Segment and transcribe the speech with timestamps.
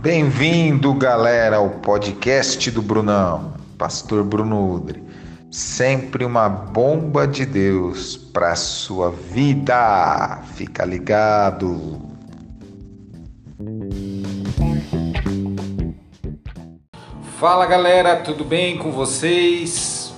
[0.00, 5.04] Bem-vindo, galera, ao podcast do Brunão, Pastor Bruno Udre.
[5.50, 10.40] Sempre uma bomba de Deus para sua vida.
[10.54, 12.00] Fica ligado.
[17.38, 20.14] Fala, galera, tudo bem com vocês?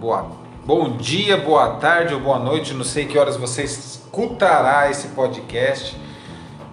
[0.00, 0.30] Boa,
[0.64, 2.72] bom dia, boa tarde ou boa noite.
[2.72, 6.00] Não sei que horas você escutará esse podcast,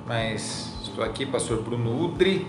[0.06, 0.63] mas
[0.94, 2.46] Estou aqui, pastor Bruno Udri,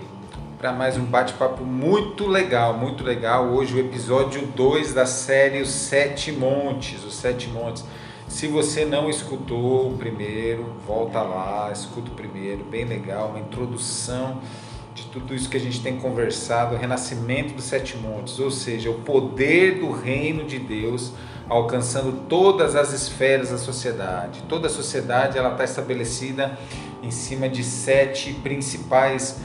[0.59, 3.47] para mais um bate-papo muito legal, muito legal.
[3.47, 7.83] Hoje o episódio 2 da série Os Sete Montes, Os Sete Montes.
[8.27, 14.39] Se você não escutou o primeiro, volta lá, escuta o primeiro, bem legal, uma introdução
[14.93, 18.91] de tudo isso que a gente tem conversado, o renascimento dos sete montes, ou seja,
[18.91, 21.13] o poder do reino de Deus
[21.49, 24.43] alcançando todas as esferas da sociedade.
[24.49, 26.57] Toda a sociedade ela está estabelecida
[27.03, 29.39] em cima de sete principais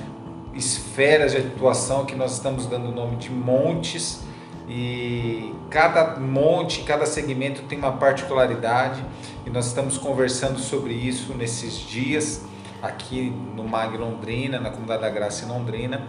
[0.54, 4.22] esferas de atuação que nós estamos dando o nome de montes
[4.68, 9.04] e cada monte, cada segmento tem uma particularidade
[9.44, 12.44] e nós estamos conversando sobre isso nesses dias
[12.82, 16.06] aqui no Mag Londrina, na Comunidade da Graça em Londrina.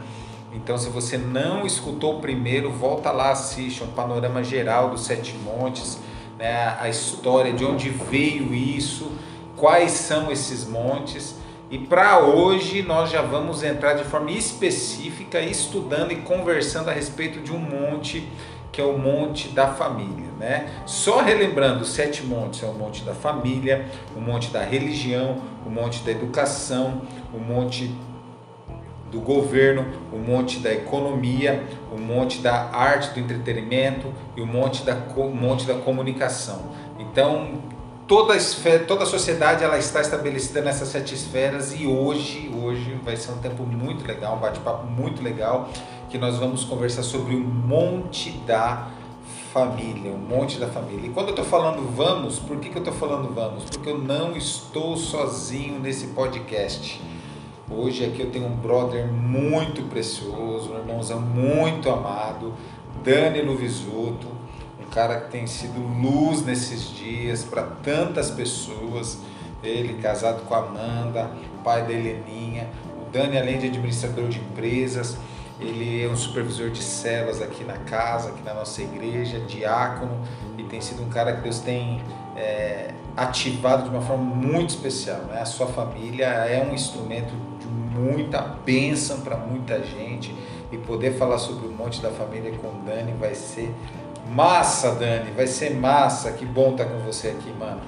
[0.54, 5.34] Então, se você não escutou o primeiro, volta lá, assiste um panorama geral dos Sete
[5.38, 6.00] Montes,
[6.38, 9.12] né, a história de onde veio isso,
[9.56, 11.36] quais são esses montes.
[11.70, 17.40] E para hoje nós já vamos entrar de forma específica estudando e conversando a respeito
[17.40, 18.28] de um monte
[18.72, 20.70] que é o monte da família, né?
[20.86, 23.86] Só relembrando, os sete montes é o monte da família,
[24.16, 27.02] o monte da religião, o monte da educação,
[27.34, 27.94] o monte
[29.12, 34.84] do governo, o monte da economia, o monte da arte do entretenimento e o monte
[34.84, 36.72] da, o monte da comunicação.
[36.98, 37.62] Então,
[38.08, 42.98] toda a, esfera, toda a sociedade ela está estabelecida nessas sete esferas e hoje, hoje
[43.04, 45.70] vai ser um tempo muito legal, um bate-papo muito legal,
[46.10, 48.88] que nós vamos conversar sobre o monte da
[49.54, 51.08] família, o monte da família.
[51.08, 53.66] E quando eu estou falando vamos, por que, que eu estou falando vamos?
[53.66, 57.02] Porque eu não estou sozinho nesse podcast.
[57.74, 62.54] Hoje aqui eu tenho um brother muito precioso, um irmãozão muito amado,
[63.02, 64.28] Danilo Visuto,
[64.78, 69.20] um cara que tem sido luz nesses dias para tantas pessoas.
[69.64, 71.32] Ele casado com a Amanda,
[71.64, 72.68] pai da Heleninha.
[73.02, 75.18] O Dani, além de administrador de empresas,
[75.58, 80.20] ele é um supervisor de células aqui na casa, aqui na nossa igreja, diácono,
[80.58, 82.02] e tem sido um cara que Deus tem
[82.36, 85.22] é, ativado de uma forma muito especial.
[85.22, 85.40] Né?
[85.40, 87.34] A sua família é um instrumento
[88.02, 90.34] muita bênção para muita gente
[90.72, 93.72] e poder falar sobre o Monte da Família com o Dani vai ser
[94.34, 96.32] massa, Dani, vai ser massa.
[96.32, 97.80] Que bom estar tá com você aqui, mano.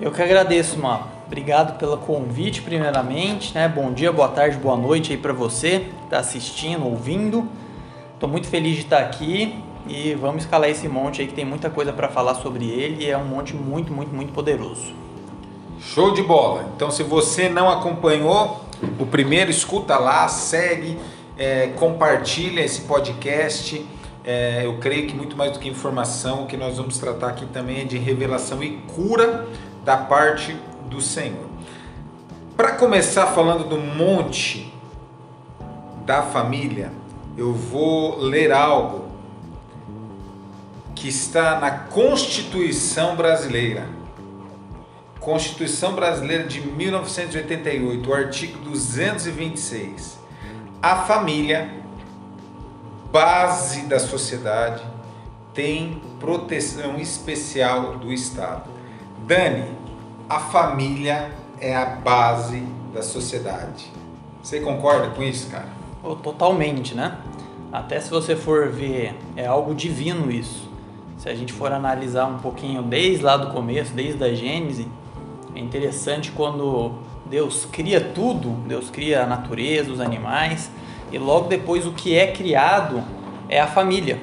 [0.00, 1.04] Eu que agradeço, mano.
[1.26, 3.68] Obrigado pelo convite, primeiramente, né?
[3.68, 7.48] Bom dia, boa tarde, boa noite aí para você que está assistindo, ouvindo.
[8.20, 11.68] Tô muito feliz de estar aqui e vamos escalar esse monte aí que tem muita
[11.70, 14.94] coisa para falar sobre ele e é um monte muito, muito, muito poderoso.
[15.80, 16.70] Show de bola!
[16.74, 18.63] Então, se você não acompanhou,
[18.98, 20.98] o primeiro, escuta lá, segue,
[21.36, 23.84] é, compartilha esse podcast.
[24.24, 27.46] É, eu creio que muito mais do que informação, o que nós vamos tratar aqui
[27.46, 29.46] também é de revelação e cura
[29.84, 30.56] da parte
[30.88, 31.48] do Senhor.
[32.56, 34.72] Para começar falando do monte
[36.06, 36.92] da família,
[37.36, 39.08] eu vou ler algo
[40.94, 44.03] que está na Constituição Brasileira
[45.24, 50.18] Constituição Brasileira de 1988, o artigo 226.
[50.82, 51.72] A família,
[53.10, 54.84] base da sociedade,
[55.54, 58.68] tem proteção especial do Estado.
[59.26, 59.64] Dani,
[60.28, 62.60] a família é a base
[62.92, 63.90] da sociedade.
[64.42, 65.68] Você concorda com isso, cara?
[66.02, 67.16] Oh, totalmente, né?
[67.72, 70.68] Até se você for ver, é algo divino isso.
[71.16, 74.86] Se a gente for analisar um pouquinho desde lá do começo, desde a Gênese,
[75.54, 76.92] é interessante quando
[77.26, 80.70] Deus cria tudo, Deus cria a natureza, os animais,
[81.12, 83.02] e logo depois o que é criado
[83.48, 84.20] é a família.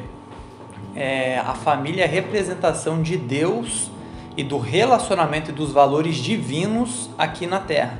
[0.93, 3.89] É, a família é a representação de Deus
[4.35, 7.97] e do relacionamento e dos valores divinos aqui na Terra.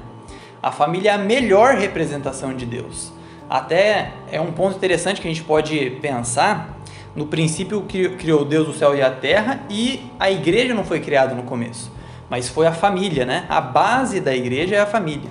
[0.62, 3.14] A família é a melhor representação de Deus.
[3.50, 6.78] Até é um ponto interessante que a gente pode pensar.
[7.16, 7.82] No princípio
[8.18, 11.92] criou Deus o céu e a terra e a igreja não foi criada no começo
[12.32, 13.46] mas foi a família, né?
[13.50, 15.30] A base da igreja é a família.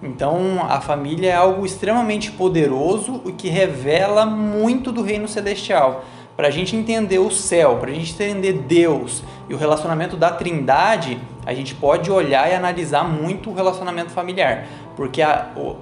[0.00, 6.04] Então, a família é algo extremamente poderoso e que revela muito do reino celestial.
[6.36, 10.30] Para a gente entender o céu, para a gente entender Deus e o relacionamento da
[10.30, 15.74] Trindade, a gente pode olhar e analisar muito o relacionamento familiar, porque a, o,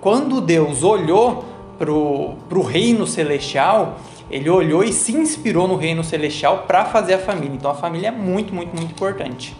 [0.00, 1.44] quando Deus olhou
[1.78, 3.98] para o reino celestial,
[4.30, 7.54] ele olhou e se inspirou no reino celestial para fazer a família.
[7.54, 9.59] Então a família é muito, muito, muito importante.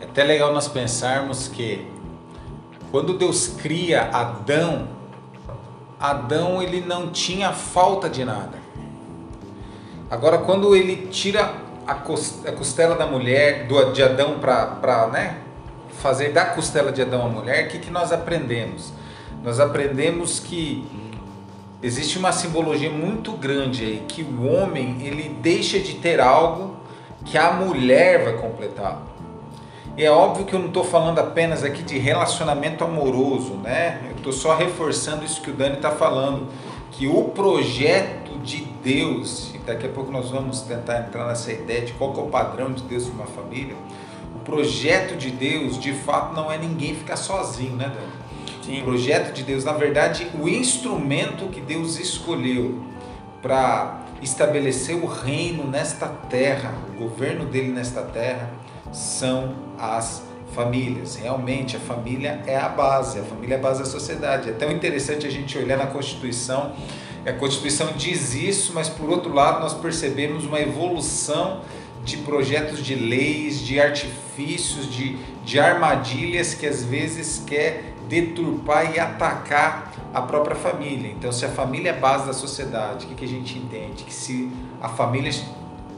[0.00, 1.86] É até legal nós pensarmos que
[2.90, 4.88] quando Deus cria Adão,
[5.98, 8.58] Adão ele não tinha falta de nada.
[10.10, 11.54] Agora quando ele tira
[11.86, 11.94] a
[12.52, 15.38] costela da mulher, de Adão para né,
[15.98, 18.92] fazer da costela de Adão a mulher, o que, que nós aprendemos?
[19.42, 20.84] Nós aprendemos que
[21.82, 26.76] existe uma simbologia muito grande aí que o homem ele deixa de ter algo
[27.24, 29.02] que a mulher vai completar.
[29.96, 34.02] E é óbvio que eu não estou falando apenas aqui de relacionamento amoroso, né?
[34.10, 36.48] Eu estou só reforçando isso que o Dani está falando,
[36.92, 41.80] que o projeto de Deus, e daqui a pouco nós vamos tentar entrar nessa ideia
[41.80, 43.74] de qual é o padrão de Deus para uma família.
[44.34, 48.12] O projeto de Deus, de fato, não é ninguém ficar sozinho, né, Dani?
[48.62, 48.82] Sim.
[48.82, 52.82] O projeto de Deus, na verdade, o instrumento que Deus escolheu
[53.40, 58.50] para estabelecer o reino nesta terra, o governo dele nesta terra,
[58.92, 60.22] são as
[60.54, 61.16] famílias.
[61.16, 64.50] Realmente, a família é a base, a família é a base da sociedade.
[64.50, 66.72] É tão interessante a gente olhar na Constituição,
[67.26, 71.60] a Constituição diz isso, mas por outro lado, nós percebemos uma evolução
[72.04, 79.00] de projetos de leis, de artifícios, de, de armadilhas que às vezes quer deturpar e
[79.00, 81.10] atacar a própria família.
[81.10, 84.04] Então, se a família é base da sociedade, o que, que a gente entende?
[84.04, 84.48] Que se
[84.80, 85.32] a família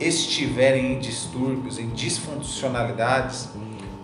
[0.00, 3.50] estiverem em distúrbios, em disfuncionalidades,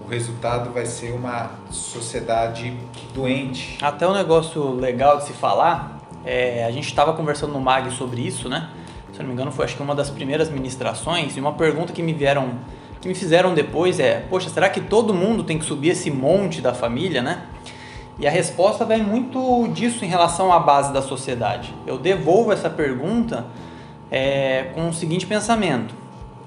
[0.04, 2.76] o resultado vai ser uma sociedade
[3.14, 3.78] doente.
[3.80, 8.20] Até um negócio legal de se falar, é, a gente estava conversando no MAG sobre
[8.20, 8.68] isso, né?
[9.12, 12.02] Se não me engano, foi acho que uma das primeiras ministrações, e uma pergunta que
[12.02, 12.58] me vieram,
[13.00, 16.60] que me fizeram depois é, poxa, será que todo mundo tem que subir esse monte
[16.60, 17.46] da família, né?
[18.18, 21.74] E a resposta vem muito disso em relação à base da sociedade.
[21.86, 23.46] Eu devolvo essa pergunta
[24.10, 25.94] é, com o seguinte pensamento: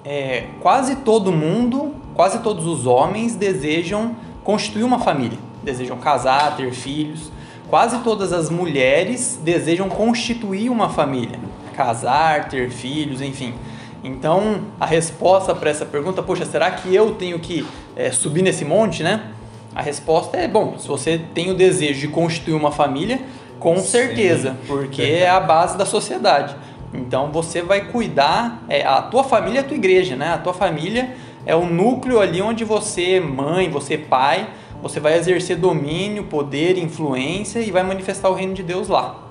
[0.08, 6.72] é, quase todo mundo, quase todos os homens desejam constituir uma família, desejam casar, ter
[6.72, 7.30] filhos.
[7.70, 11.38] Quase todas as mulheres desejam constituir uma família,
[11.76, 13.54] casar, ter filhos, enfim.
[14.02, 18.64] Então, a resposta para essa pergunta, poxa, será que eu tenho que é, subir nesse
[18.64, 19.32] monte, né?
[19.76, 23.20] A resposta é, bom, se você tem o desejo de constituir uma família,
[23.60, 23.84] com Sim.
[23.84, 26.56] certeza, porque é a base da sociedade.
[26.94, 30.34] Então você vai cuidar, é, a tua família é a tua igreja, né?
[30.34, 34.50] A tua família é o núcleo ali onde você, mãe, você, pai,
[34.82, 39.28] você vai exercer domínio, poder, influência e vai manifestar o reino de Deus lá.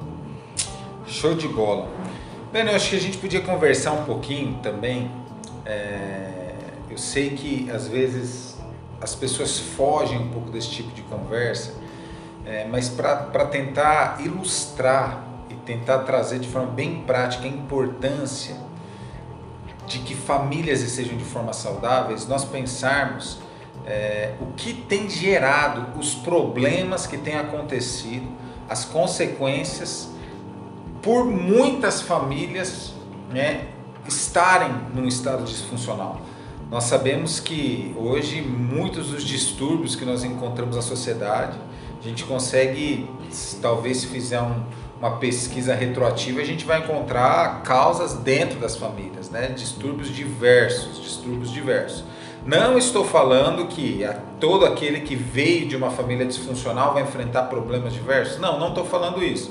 [1.06, 1.88] Show de bola.
[2.52, 5.10] Eu acho que a gente podia conversar um pouquinho também.
[5.64, 6.54] É,
[6.90, 8.56] eu sei que às vezes
[9.00, 11.74] as pessoas fogem um pouco desse tipo de conversa,
[12.44, 15.22] é, mas para tentar ilustrar
[15.66, 18.56] tentar trazer de forma bem prática a importância
[19.86, 23.38] de que famílias estejam de forma saudáveis, nós pensarmos
[23.84, 28.26] é, o que tem gerado os problemas que têm acontecido,
[28.68, 30.08] as consequências
[31.02, 32.94] por muitas famílias
[33.30, 33.68] né,
[34.08, 36.20] estarem num estado disfuncional.
[36.68, 41.56] Nós sabemos que hoje muitos dos distúrbios que nós encontramos na sociedade,
[42.00, 43.08] a gente consegue,
[43.62, 44.64] talvez se fizer um,
[45.06, 49.48] uma pesquisa retroativa, a gente vai encontrar causas dentro das famílias, né?
[49.48, 52.04] Distúrbios diversos, distúrbios diversos.
[52.44, 54.06] Não estou falando que
[54.38, 58.38] todo aquele que veio de uma família disfuncional vai enfrentar problemas diversos.
[58.38, 59.50] Não, não estou falando isso.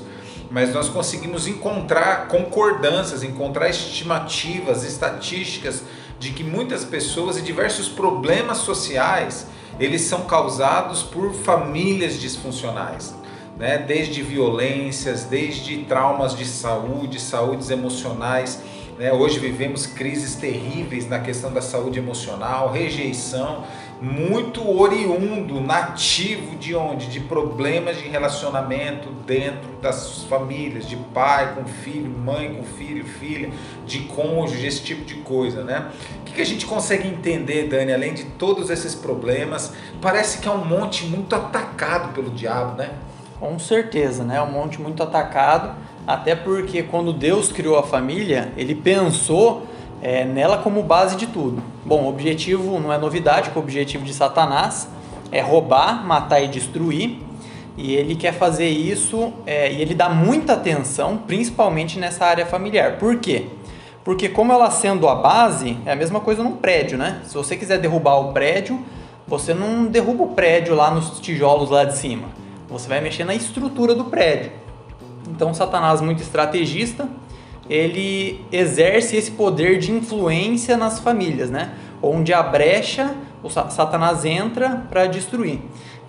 [0.50, 5.82] Mas nós conseguimos encontrar concordâncias, encontrar estimativas, estatísticas
[6.18, 9.46] de que muitas pessoas e diversos problemas sociais
[9.78, 13.14] eles são causados por famílias disfuncionais,
[13.58, 13.78] né?
[13.78, 18.62] desde violências, desde traumas de saúde, saúdes emocionais.
[18.98, 19.12] Né?
[19.12, 23.64] Hoje vivemos crises terríveis na questão da saúde emocional, rejeição
[24.00, 27.06] muito oriundo, nativo de onde?
[27.06, 33.50] De problemas de relacionamento dentro das famílias, de pai com filho, mãe com filho, filha,
[33.86, 35.90] de cônjuge, esse tipo de coisa, né?
[36.20, 39.72] O que, que a gente consegue entender, Dani, além de todos esses problemas?
[40.02, 42.90] Parece que é um monte muito atacado pelo diabo, né?
[43.38, 44.40] Com certeza, né?
[44.40, 45.74] Um monte muito atacado,
[46.06, 49.66] até porque quando Deus criou a família, ele pensou
[50.00, 51.62] é, nela como base de tudo.
[51.84, 54.88] Bom, o objetivo não é novidade, o objetivo de Satanás
[55.30, 57.18] é roubar, matar e destruir.
[57.76, 62.96] E ele quer fazer isso é, e ele dá muita atenção, principalmente nessa área familiar.
[62.96, 63.48] Por quê?
[64.02, 67.20] Porque como ela sendo a base, é a mesma coisa num prédio, né?
[67.24, 68.80] Se você quiser derrubar o prédio,
[69.26, 72.28] você não derruba o prédio lá nos tijolos lá de cima.
[72.68, 74.52] Você vai mexer na estrutura do prédio.
[75.28, 77.08] Então, Satanás, muito estrategista,
[77.68, 81.72] ele exerce esse poder de influência nas famílias, né?
[82.02, 85.60] Onde a brecha, o Satanás entra para destruir.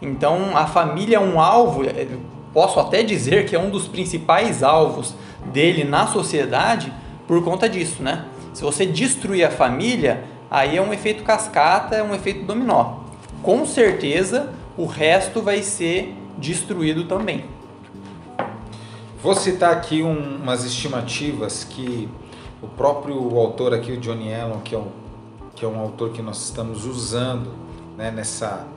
[0.01, 2.07] Então, a família é um alvo, é,
[2.53, 5.15] posso até dizer que é um dos principais alvos
[5.51, 6.93] dele na sociedade
[7.27, 8.25] por conta disso, né?
[8.53, 12.99] Se você destruir a família, aí é um efeito cascata, é um efeito dominó.
[13.43, 17.45] Com certeza, o resto vai ser destruído também.
[19.21, 22.07] Vou citar aqui um, umas estimativas que
[22.61, 24.87] o próprio autor aqui, o Johnny Allen, que é um,
[25.55, 27.51] que é um autor que nós estamos usando
[27.97, 28.67] né, nessa,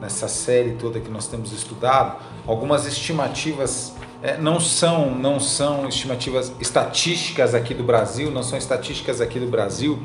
[0.00, 6.52] nessa série toda que nós temos estudado, algumas estimativas é, não são não são estimativas
[6.60, 10.00] estatísticas aqui do Brasil, não são estatísticas aqui do Brasil,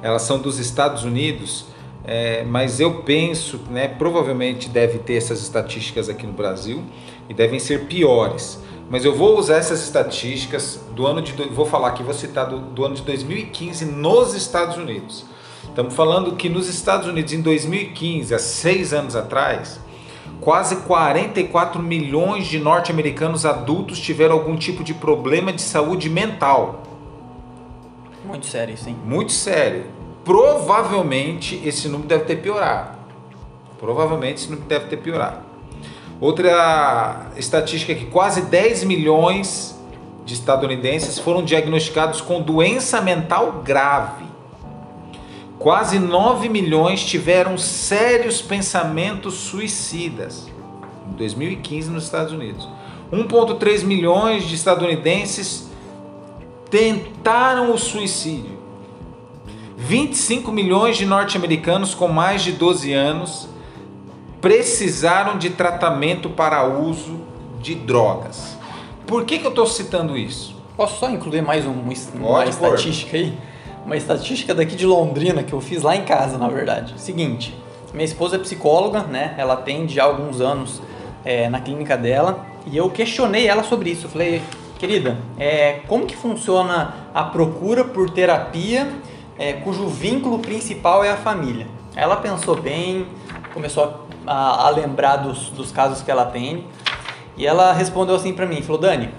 [0.00, 1.66] elas são dos Estados Unidos,
[2.10, 6.82] é, mas eu penso, né, provavelmente deve ter essas estatísticas aqui no Brasil
[7.28, 8.58] e devem ser piores.
[8.88, 12.60] Mas eu vou usar essas estatísticas do ano de vou falar aqui, vou citar do,
[12.60, 15.26] do ano de 2015 nos Estados Unidos.
[15.64, 19.78] Estamos falando que nos Estados Unidos em 2015, há seis anos atrás,
[20.40, 26.84] quase 44 milhões de norte-americanos adultos tiveram algum tipo de problema de saúde mental.
[28.24, 28.96] Muito sério, sim.
[29.04, 29.97] Muito sério.
[30.28, 32.98] Provavelmente esse número deve ter piorado.
[33.80, 35.38] Provavelmente esse número deve ter piorado.
[36.20, 39.74] Outra estatística é que quase 10 milhões
[40.26, 44.26] de estadunidenses foram diagnosticados com doença mental grave.
[45.58, 50.46] Quase 9 milhões tiveram sérios pensamentos suicidas
[51.10, 52.68] em 2015 nos Estados Unidos.
[53.10, 55.70] 1,3 milhões de estadunidenses
[56.68, 58.57] tentaram o suicídio.
[59.88, 63.48] 25 milhões de norte-americanos com mais de 12 anos
[64.38, 67.20] precisaram de tratamento para uso
[67.58, 68.58] de drogas.
[69.06, 70.54] Por que, que eu estou citando isso?
[70.76, 71.72] Posso só incluir mais um,
[72.20, 73.32] uma estatística aí?
[73.86, 76.92] Uma estatística daqui de Londrina que eu fiz lá em casa, na verdade.
[76.98, 77.56] Seguinte,
[77.94, 79.34] minha esposa é psicóloga, né?
[79.38, 80.82] Ela atende há alguns anos
[81.24, 84.04] é, na clínica dela e eu questionei ela sobre isso.
[84.04, 84.42] Eu falei,
[84.78, 88.86] querida, é, como que funciona a procura por terapia
[89.38, 91.66] é, cujo vínculo principal é a família?
[91.94, 93.06] Ela pensou bem,
[93.52, 96.64] começou a a, lembrar dos, dos casos que ela tem.
[97.36, 99.10] E ela respondeu assim para mim, falou, Dani,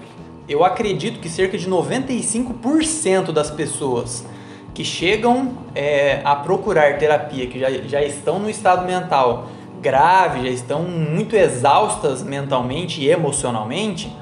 [0.48, 4.26] eu acredito que cerca de 95% das pessoas
[4.74, 9.48] que chegam é, a procurar terapia, que já, já estão no estado mental
[9.80, 14.14] grave, já estão muito exaustas mentalmente e emocionalmente,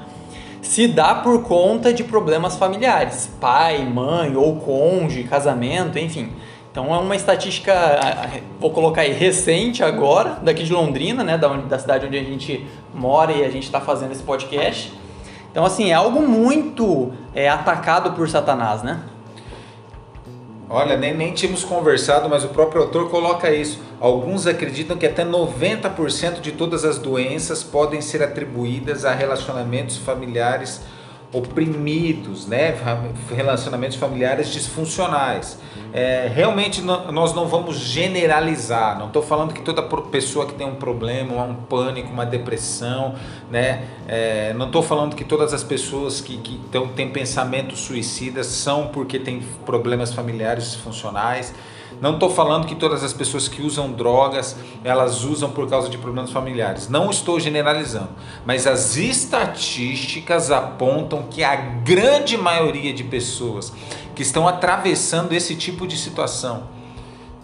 [0.61, 6.31] se dá por conta de problemas familiares, pai, mãe ou cônjuge, casamento, enfim.
[6.71, 7.73] Então é uma estatística,
[8.59, 12.23] vou colocar aí, recente agora, daqui de Londrina, né, da, onde, da cidade onde a
[12.23, 14.93] gente mora e a gente está fazendo esse podcast.
[15.51, 18.99] Então, assim, é algo muito é, atacado por Satanás, né?
[20.71, 23.79] Olha, nem, nem tínhamos conversado, mas o próprio autor coloca isso.
[23.99, 30.81] Alguns acreditam que até 90% de todas as doenças podem ser atribuídas a relacionamentos familiares
[31.31, 32.75] oprimidos, né?
[33.35, 35.59] relacionamentos familiares disfuncionais.
[35.93, 40.75] É, realmente nós não vamos generalizar, não estou falando que toda pessoa que tem um
[40.75, 43.15] problema, um pânico, uma depressão,
[43.49, 43.83] né?
[44.07, 46.59] É, não estou falando que todas as pessoas que, que
[46.95, 51.53] têm pensamentos suicidas são porque têm problemas familiares disfuncionais.
[52.01, 55.97] Não estou falando que todas as pessoas que usam drogas elas usam por causa de
[55.97, 56.87] problemas familiares.
[56.87, 58.09] Não estou generalizando,
[58.45, 63.73] mas as estatísticas apontam que a grande maioria de pessoas
[64.15, 66.67] que estão atravessando esse tipo de situação,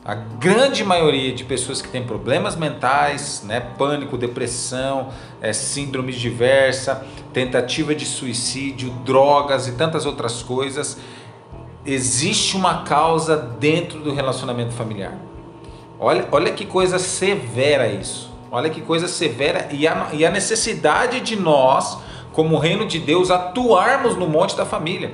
[0.04, 5.10] a grande maioria de pessoas que têm problemas mentais, né, pânico, depressão,
[5.42, 10.98] é, síndrome diversa, tentativa de suicídio, drogas e tantas outras coisas,
[11.86, 15.18] existe uma causa dentro do relacionamento familiar.
[16.00, 18.34] Olha, olha que coisa severa isso.
[18.51, 21.98] Olha que coisa severa e a, e a necessidade de nós,
[22.34, 25.13] como reino de Deus, atuarmos no monte da família,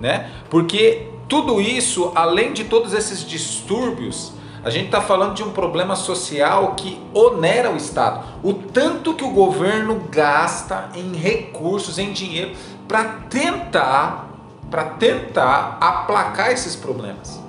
[0.00, 0.30] né?
[0.50, 4.32] Porque tudo isso, além de todos esses distúrbios,
[4.64, 8.24] a gente está falando de um problema social que onera o Estado.
[8.42, 12.52] O tanto que o governo gasta em recursos, em dinheiro,
[12.88, 14.35] para tentar
[14.70, 17.40] para tentar aplacar esses problemas.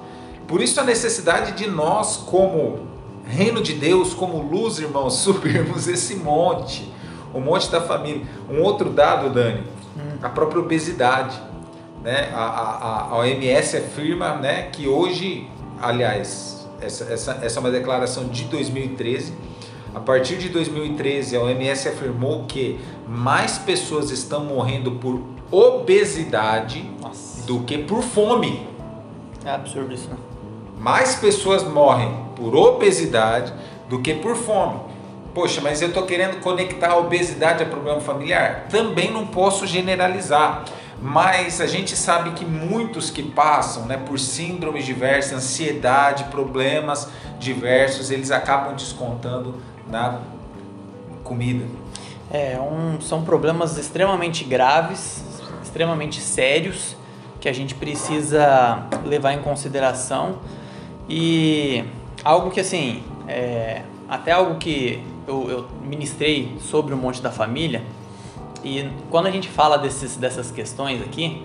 [0.48, 2.88] Por isso a necessidade de nós, como
[3.26, 6.92] reino de Deus, como luz, irmãos, subirmos esse monte,
[7.34, 8.26] o monte da família.
[8.50, 9.64] Um outro dado, Dani,
[9.98, 10.18] hum.
[10.22, 11.40] a própria obesidade.
[12.04, 12.30] Né?
[12.34, 15.50] A, a, a OMS afirma né, que hoje,
[15.82, 19.34] aliás, essa, essa, essa é uma declaração de 2013,
[19.96, 25.22] A partir de 2013, a OMS afirmou que mais pessoas estão morrendo por
[25.52, 27.46] obesidade Nossa.
[27.46, 28.68] do que por fome.
[29.46, 30.18] É absurdo isso, né?
[30.78, 33.54] Mais pessoas morrem por obesidade
[33.90, 34.80] do que por fome.
[35.34, 38.68] Poxa, mas eu estou querendo conectar a obesidade a problema familiar?
[38.70, 40.66] Também não posso generalizar,
[41.02, 47.08] mas a gente sabe que muitos que passam né, por síndromes diversas, ansiedade, problemas
[47.40, 49.56] diversos, eles acabam descontando
[49.88, 50.20] na
[51.24, 51.66] comida.
[52.32, 55.24] É, um, são problemas extremamente graves,
[55.78, 56.96] extremamente sérios,
[57.40, 60.40] que a gente precisa levar em consideração.
[61.08, 61.84] E
[62.24, 67.84] algo que, assim, é, até algo que eu, eu ministrei sobre o Monte da Família,
[68.64, 71.44] e quando a gente fala desses, dessas questões aqui,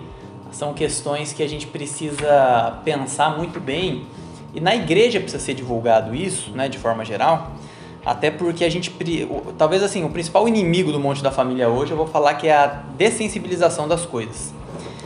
[0.51, 4.07] são questões que a gente precisa pensar muito bem,
[4.51, 7.51] e na igreja precisa ser divulgado isso, né, de forma geral,
[8.05, 8.93] até porque a gente,
[9.57, 12.53] talvez assim, o principal inimigo do Monte da Família hoje, eu vou falar que é
[12.53, 12.67] a
[12.97, 14.53] dessensibilização das coisas.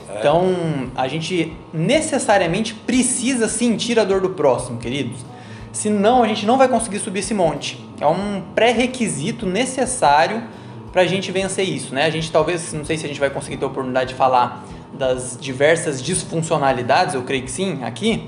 [0.09, 0.19] É.
[0.19, 5.23] Então, a gente necessariamente precisa sentir a dor do próximo, queridos.
[5.71, 7.79] Senão, a gente não vai conseguir subir esse monte.
[8.01, 10.41] É um pré-requisito necessário
[10.91, 12.05] para a gente vencer isso, né?
[12.05, 14.65] A gente talvez, não sei se a gente vai conseguir ter a oportunidade de falar
[14.93, 18.27] das diversas disfuncionalidades, eu creio que sim, aqui.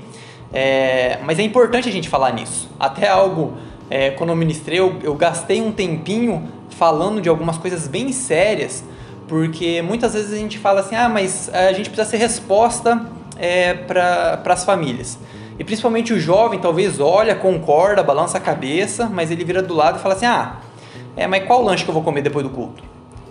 [0.52, 2.68] É, mas é importante a gente falar nisso.
[2.78, 3.56] Até algo
[3.90, 8.84] é, quando eu ministrei, eu, eu gastei um tempinho falando de algumas coisas bem sérias,
[9.26, 13.04] porque muitas vezes a gente fala assim, ah, mas a gente precisa ser resposta
[13.36, 15.18] é, para as famílias.
[15.58, 19.98] E principalmente o jovem talvez olha, concorda, balança a cabeça, mas ele vira do lado
[19.98, 20.60] e fala assim, ah,
[21.16, 22.82] é, mas qual lanche que eu vou comer depois do culto?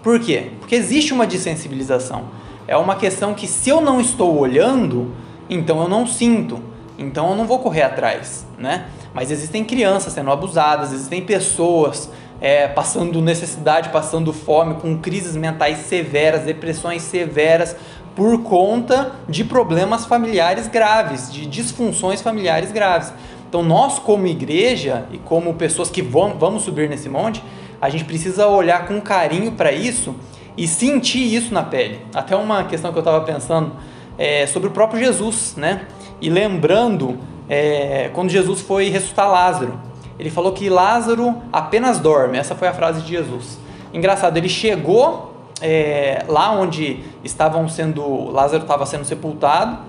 [0.03, 0.51] Por quê?
[0.59, 2.25] Porque existe uma desensibilização.
[2.67, 5.13] É uma questão que se eu não estou olhando,
[5.49, 6.61] então eu não sinto,
[6.97, 8.85] então eu não vou correr atrás, né?
[9.13, 12.09] Mas existem crianças sendo abusadas, existem pessoas
[12.41, 17.75] é, passando necessidade, passando fome, com crises mentais severas, depressões severas,
[18.15, 23.13] por conta de problemas familiares graves, de disfunções familiares graves.
[23.47, 27.43] Então, nós, como igreja e como pessoas que vão, vamos subir nesse monte,
[27.81, 30.15] a gente precisa olhar com carinho para isso
[30.55, 32.01] e sentir isso na pele.
[32.13, 33.71] Até uma questão que eu estava pensando
[34.17, 35.87] é sobre o próprio Jesus, né?
[36.21, 37.17] E lembrando
[37.49, 39.79] é, quando Jesus foi ressuscitar Lázaro.
[40.19, 42.37] Ele falou que Lázaro apenas dorme.
[42.37, 43.57] Essa foi a frase de Jesus.
[43.93, 49.79] Engraçado, ele chegou é, lá onde estavam sendo Lázaro estava sendo sepultado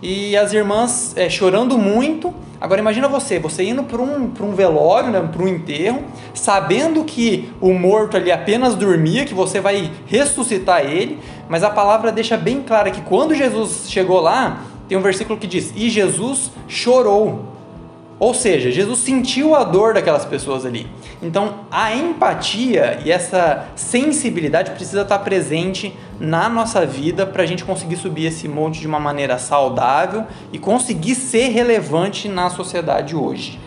[0.00, 2.32] e as irmãs é, chorando muito.
[2.60, 6.04] Agora imagina você, você indo para um, um velório, né, para um enterro,
[6.34, 12.10] sabendo que o morto ali apenas dormia, que você vai ressuscitar ele, mas a palavra
[12.10, 16.50] deixa bem clara que quando Jesus chegou lá, tem um versículo que diz: E Jesus
[16.66, 17.56] chorou.
[18.18, 20.88] Ou seja, Jesus sentiu a dor daquelas pessoas ali.
[21.22, 27.64] Então, a empatia e essa sensibilidade precisa estar presente na nossa vida para a gente
[27.64, 33.60] conseguir subir esse monte de uma maneira saudável e conseguir ser relevante na sociedade hoje.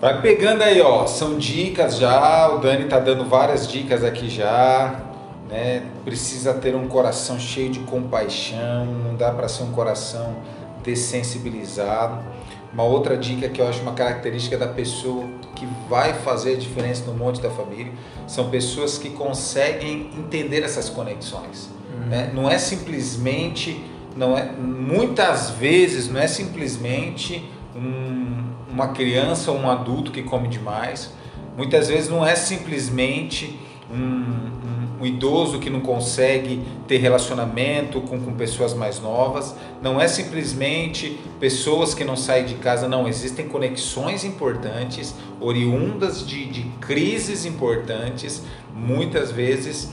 [0.00, 1.08] Vai pegando aí, ó.
[1.08, 2.48] São dicas já.
[2.54, 5.05] O Dani tá dando várias dicas aqui já
[5.48, 5.84] né?
[6.04, 10.36] Precisa ter um coração cheio de compaixão, não dá para ser um coração
[10.82, 12.24] dessensibilizado.
[12.72, 17.04] Uma outra dica que eu acho uma característica da pessoa que vai fazer a diferença
[17.06, 17.92] no monte da família
[18.26, 21.70] são pessoas que conseguem entender essas conexões.
[21.92, 22.06] Uhum.
[22.08, 22.30] Né?
[22.34, 23.82] Não é simplesmente,
[24.14, 30.48] não é, muitas vezes não é simplesmente um, uma criança ou um adulto que come
[30.48, 31.12] demais.
[31.56, 33.58] Muitas vezes não é simplesmente
[33.90, 40.08] um, um idoso que não consegue ter relacionamento com, com pessoas mais novas, não é
[40.08, 47.44] simplesmente pessoas que não saem de casa, não, existem conexões importantes, oriundas de, de crises
[47.44, 48.42] importantes,
[48.74, 49.90] muitas vezes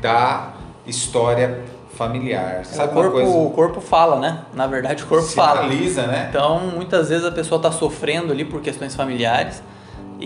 [0.00, 0.54] da
[0.86, 1.62] história
[1.94, 2.64] familiar.
[2.64, 4.44] Sabe o, corpo, o corpo fala, né?
[4.52, 6.12] Na verdade, o corpo Sinaliza, fala.
[6.12, 6.26] né?
[6.28, 9.62] Então, muitas vezes a pessoa está sofrendo ali por questões familiares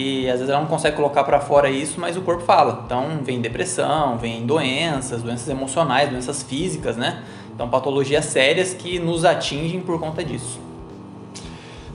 [0.01, 2.85] e às vezes ela não consegue colocar para fora isso, mas o corpo fala.
[2.87, 7.25] Então vem depressão, vem doenças, doenças emocionais, doenças físicas, né?
[7.53, 10.61] Então patologias sérias que nos atingem por conta disso.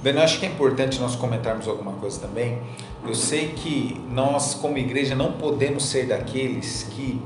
[0.03, 2.59] Eu acho que é importante nós comentarmos alguma coisa também.
[3.07, 7.21] Eu sei que nós, como igreja, não podemos ser daqueles que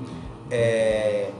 [0.51, 1.31] é,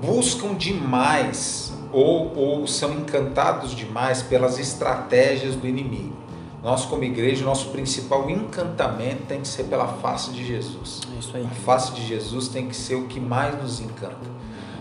[0.00, 6.23] buscam demais ou, ou são encantados demais pelas estratégias do inimigo.
[6.64, 11.02] Nós, como igreja, nosso principal encantamento tem que ser pela face de Jesus.
[11.14, 11.44] É isso aí.
[11.44, 14.32] A face de Jesus tem que ser o que mais nos encanta.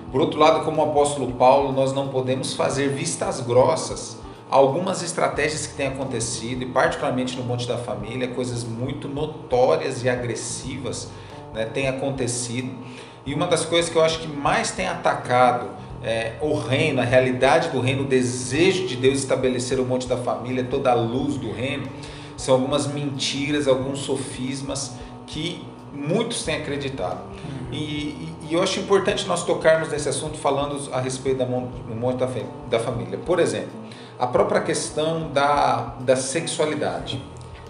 [0.09, 4.17] Por outro lado, como o apóstolo Paulo, nós não podemos fazer vistas grossas
[4.53, 10.09] algumas estratégias que têm acontecido, e particularmente no Monte da Família, coisas muito notórias e
[10.09, 11.09] agressivas
[11.53, 12.71] né, têm acontecido.
[13.25, 15.71] E uma das coisas que eu acho que mais tem atacado
[16.03, 20.17] é, o reino, a realidade do reino, o desejo de Deus estabelecer o Monte da
[20.17, 21.87] Família, toda a luz do reino,
[22.35, 27.21] são algumas mentiras, alguns sofismas que muitos têm acreditado.
[27.71, 31.95] E, e, e, eu acho importante nós tocarmos nesse assunto falando a respeito da, do
[31.95, 32.29] Monte da,
[32.69, 33.17] da Família.
[33.17, 33.71] Por exemplo,
[34.19, 37.21] a própria questão da, da sexualidade.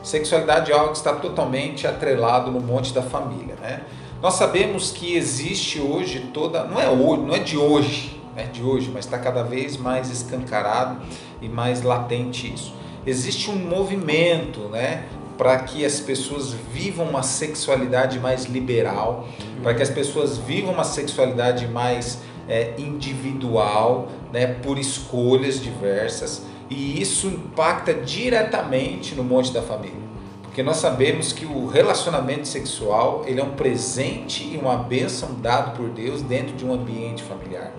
[0.01, 3.55] Sexualidade é algo que está totalmente atrelado no Monte da Família.
[3.61, 3.81] Né?
[4.21, 8.63] Nós sabemos que existe hoje toda, não é hoje, não é de hoje, é de
[8.63, 10.97] hoje, mas está cada vez mais escancarado
[11.41, 12.73] e mais latente isso.
[13.05, 15.05] Existe um movimento, né,
[15.37, 19.27] para que as pessoas vivam uma sexualidade mais liberal,
[19.61, 27.01] para que as pessoas vivam uma sexualidade mais é, individual, né, por escolhas diversas, e
[27.01, 30.03] isso impacta diretamente no monte da família.
[30.41, 35.75] Porque nós sabemos que o relacionamento sexual ele é um presente e uma bênção dado
[35.75, 37.73] por Deus dentro de um ambiente familiar.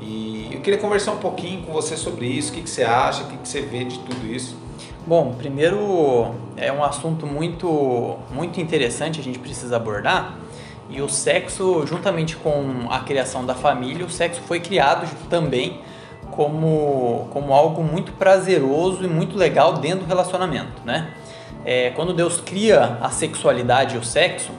[0.00, 3.24] E eu queria conversar um pouquinho com você sobre isso, o que, que você acha,
[3.24, 4.56] o que, que você vê de tudo isso.
[5.06, 10.36] Bom, primeiro é um assunto muito, muito interessante, a gente precisa abordar.
[10.90, 15.80] E o sexo, juntamente com a criação da família, o sexo foi criado também
[16.30, 21.10] como, como algo muito prazeroso e muito legal dentro do relacionamento, né?
[21.64, 24.52] É, quando Deus cria a sexualidade e o sexo,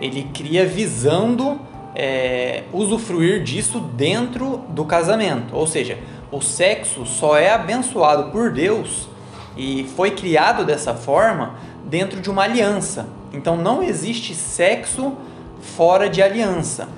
[0.00, 1.60] ele cria visando
[1.94, 5.54] é, usufruir disso dentro do casamento.
[5.54, 5.98] Ou seja,
[6.30, 9.08] o sexo só é abençoado por Deus
[9.56, 11.54] e foi criado dessa forma
[11.84, 13.06] dentro de uma aliança.
[13.32, 15.12] Então não existe sexo
[15.60, 16.88] fora de aliança.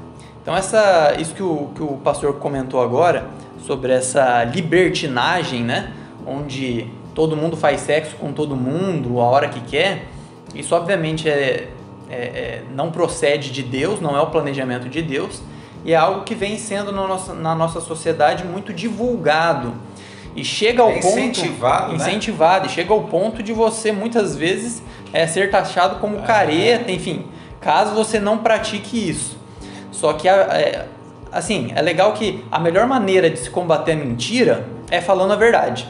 [0.43, 3.27] Então essa, isso que o, que o pastor comentou agora
[3.59, 5.93] sobre essa libertinagem, né,
[6.27, 10.07] onde todo mundo faz sexo com todo mundo a hora que quer,
[10.55, 11.69] isso obviamente é,
[12.09, 15.43] é, é, não procede de Deus, não é o planejamento de Deus,
[15.85, 19.75] e é algo que vem sendo na nossa, na nossa sociedade muito divulgado.
[20.35, 21.99] E chega ao é incentivado, ponto.
[21.99, 22.09] Né?
[22.09, 22.67] Incentivado.
[22.67, 27.27] E chega ao ponto de você muitas vezes é, ser taxado como careta, enfim,
[27.61, 29.39] caso você não pratique isso.
[29.91, 30.87] Só que é,
[31.33, 35.37] assim, é legal que a melhor maneira de se combater a mentira é falando a
[35.37, 35.89] verdade.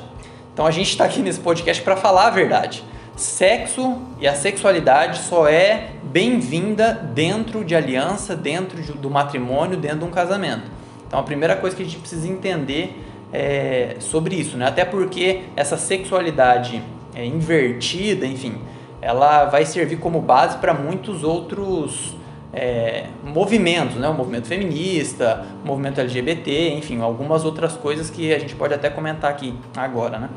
[0.52, 2.84] Então a gente está aqui nesse podcast para falar a verdade.
[3.16, 10.04] Sexo e a sexualidade só é bem-vinda dentro de aliança, dentro do matrimônio, dentro de
[10.04, 10.64] um casamento.
[11.06, 13.02] Então a primeira coisa que a gente precisa entender
[13.32, 14.66] é sobre isso, né?
[14.66, 16.82] Até porque essa sexualidade
[17.14, 18.56] é, invertida, enfim,
[19.00, 22.14] ela vai servir como base para muitos outros
[22.52, 24.10] é, movimentos, né?
[24.10, 28.90] O movimento feminista, o movimento LGBT, enfim, algumas outras coisas que a gente pode até
[28.90, 30.28] comentar aqui agora, né?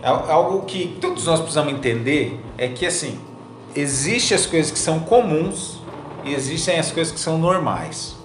[0.00, 3.18] É algo que todos nós precisamos entender é que assim,
[3.74, 5.82] existem as coisas que são comuns
[6.24, 8.16] e existem as coisas que são normais.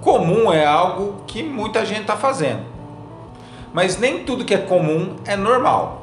[0.00, 2.62] Comum é algo que muita gente está fazendo,
[3.72, 6.02] mas nem tudo que é comum é normal.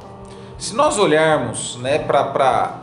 [0.57, 2.81] Se nós olharmos né, para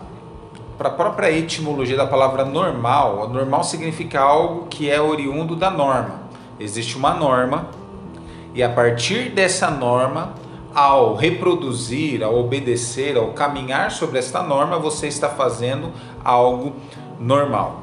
[0.80, 6.22] a própria etimologia da palavra normal, normal significa algo que é oriundo da norma.
[6.58, 7.68] Existe uma norma
[8.54, 10.34] e a partir dessa norma
[10.74, 15.92] ao reproduzir, ao obedecer, ao caminhar sobre esta norma, você está fazendo
[16.24, 16.74] algo
[17.18, 17.82] normal.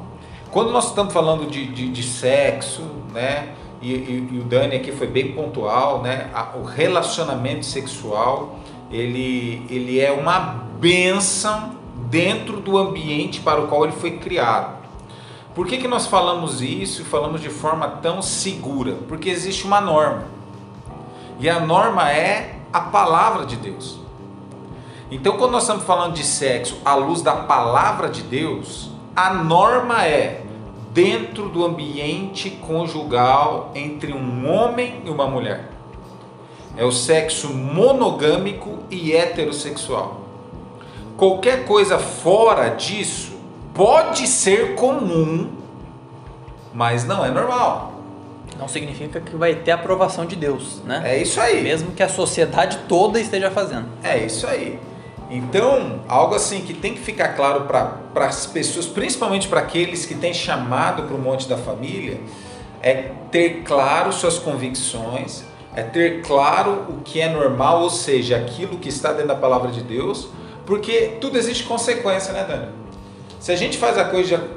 [0.50, 4.92] Quando nós estamos falando de, de, de sexo, né, e, e, e, o Dani aqui
[4.92, 8.58] foi bem pontual, né, o relacionamento sexual,
[8.90, 10.38] ele, ele é uma
[10.80, 11.76] benção
[12.08, 14.80] dentro do ambiente para o qual ele foi criado.
[15.54, 18.96] Por que, que nós falamos isso e falamos de forma tão segura?
[19.08, 20.24] Porque existe uma norma.
[21.38, 23.98] E a norma é a palavra de Deus.
[25.10, 30.06] Então, quando nós estamos falando de sexo à luz da palavra de Deus, a norma
[30.06, 30.44] é
[30.92, 35.70] dentro do ambiente conjugal entre um homem e uma mulher.
[36.76, 40.20] É o sexo monogâmico e heterossexual.
[41.16, 43.32] Qualquer coisa fora disso
[43.74, 45.50] pode ser comum,
[46.72, 47.99] mas não é normal
[48.60, 51.02] não significa que vai ter aprovação de Deus, né?
[51.04, 51.62] É isso aí.
[51.62, 53.86] Mesmo que a sociedade toda esteja fazendo.
[54.04, 54.78] É isso aí.
[55.30, 60.14] Então, algo assim que tem que ficar claro para as pessoas, principalmente para aqueles que
[60.14, 62.20] têm chamado para o Monte da Família,
[62.82, 65.44] é ter claro suas convicções,
[65.74, 69.70] é ter claro o que é normal, ou seja, aquilo que está dentro da palavra
[69.70, 70.28] de Deus,
[70.66, 72.68] porque tudo existe consequência, né, Dani?
[73.38, 74.48] Se a gente faz a coisa,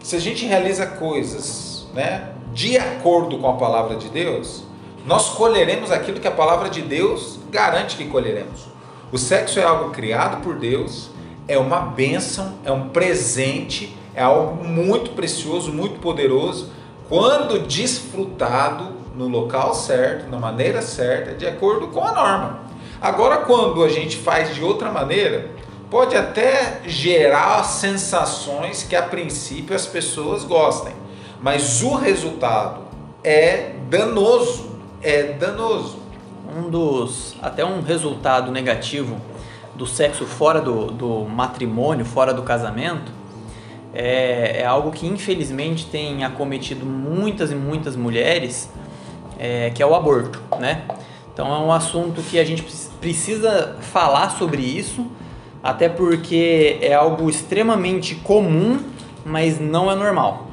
[0.00, 4.64] se a gente realiza coisas, né, de acordo com a palavra de Deus,
[5.06, 8.66] nós colheremos aquilo que a palavra de Deus garante que colheremos.
[9.12, 11.10] O sexo é algo criado por Deus,
[11.48, 16.70] é uma bênção, é um presente, é algo muito precioso, muito poderoso,
[17.08, 22.60] quando desfrutado no local certo, na maneira certa, de acordo com a norma.
[23.00, 25.50] Agora, quando a gente faz de outra maneira,
[25.90, 30.92] pode até gerar sensações que a princípio as pessoas gostem,
[31.42, 32.82] mas o resultado
[33.24, 34.70] é danoso,
[35.02, 35.98] é danoso.
[36.56, 39.16] Um dos até um resultado negativo
[39.74, 43.12] do sexo fora do, do matrimônio, fora do casamento,
[43.94, 48.68] é, é, algo que infelizmente tem acometido muitas e muitas mulheres,
[49.38, 50.82] é, que é o aborto, né?
[51.32, 52.62] Então é um assunto que a gente
[53.00, 55.06] precisa falar sobre isso,
[55.62, 58.80] até porque é algo extremamente comum,
[59.24, 60.49] mas não é normal.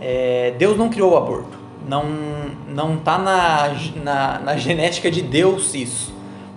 [0.00, 2.04] É, Deus não criou o aborto, não
[2.68, 6.12] não está na, na, na, genética de Deus isso,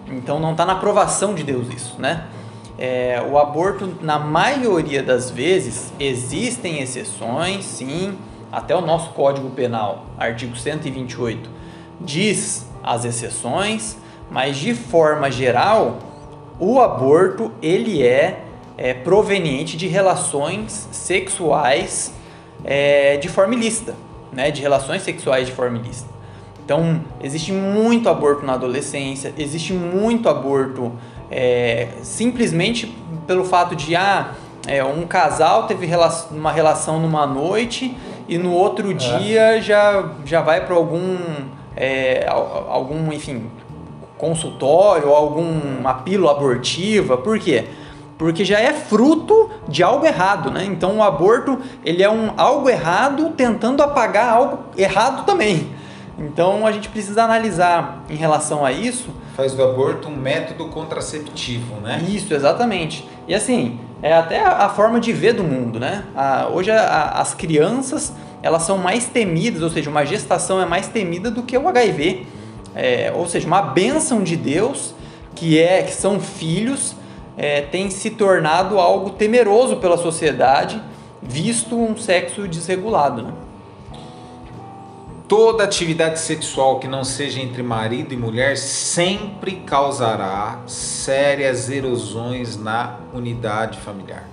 [0.07, 2.25] então não está na aprovação de Deus isso, né?
[2.77, 8.17] É, o aborto, na maioria das vezes, existem exceções, sim,
[8.51, 11.49] até o nosso Código Penal, artigo 128,
[11.99, 13.97] diz as exceções,
[14.31, 15.99] mas de forma geral,
[16.59, 18.43] o aborto ele é,
[18.77, 22.13] é proveniente de relações sexuais
[22.69, 23.95] é, de forma ilícita,
[24.31, 24.51] né?
[24.51, 26.13] de relações sexuais de forma ilícita.
[26.63, 30.91] Então, existe muito aborto na adolescência, existe muito aborto
[31.31, 34.35] é, simplesmente pelo fato de ah,
[34.67, 35.89] é, um casal teve
[36.29, 38.93] uma relação numa noite e no outro é.
[38.93, 41.17] dia já, já vai para algum,
[41.75, 43.49] é, algum, enfim,
[44.15, 47.17] consultório, algum apelo abortiva.
[47.17, 47.65] Por quê?
[48.19, 50.63] Porque já é fruto de algo errado, né?
[50.65, 55.71] Então o aborto ele é um algo errado tentando apagar algo errado também.
[56.19, 59.09] Então a gente precisa analisar em relação a isso.
[59.35, 62.05] Faz do aborto um método contraceptivo, né?
[62.07, 63.09] Isso, exatamente.
[63.27, 66.03] E assim, é até a forma de ver do mundo, né?
[66.15, 70.87] A, hoje a, as crianças elas são mais temidas, ou seja, uma gestação é mais
[70.87, 72.27] temida do que o HIV
[72.75, 74.93] é, ou seja, uma bênção de Deus,
[75.35, 76.95] que é que são filhos,
[77.41, 80.83] é, tem se tornado algo temeroso pela sociedade,
[81.23, 83.23] visto um sexo desregulado.
[83.23, 83.33] Né?
[85.25, 92.97] Toda atividade sexual que não seja entre marido e mulher sempre causará sérias erosões na
[93.13, 94.27] unidade familiar.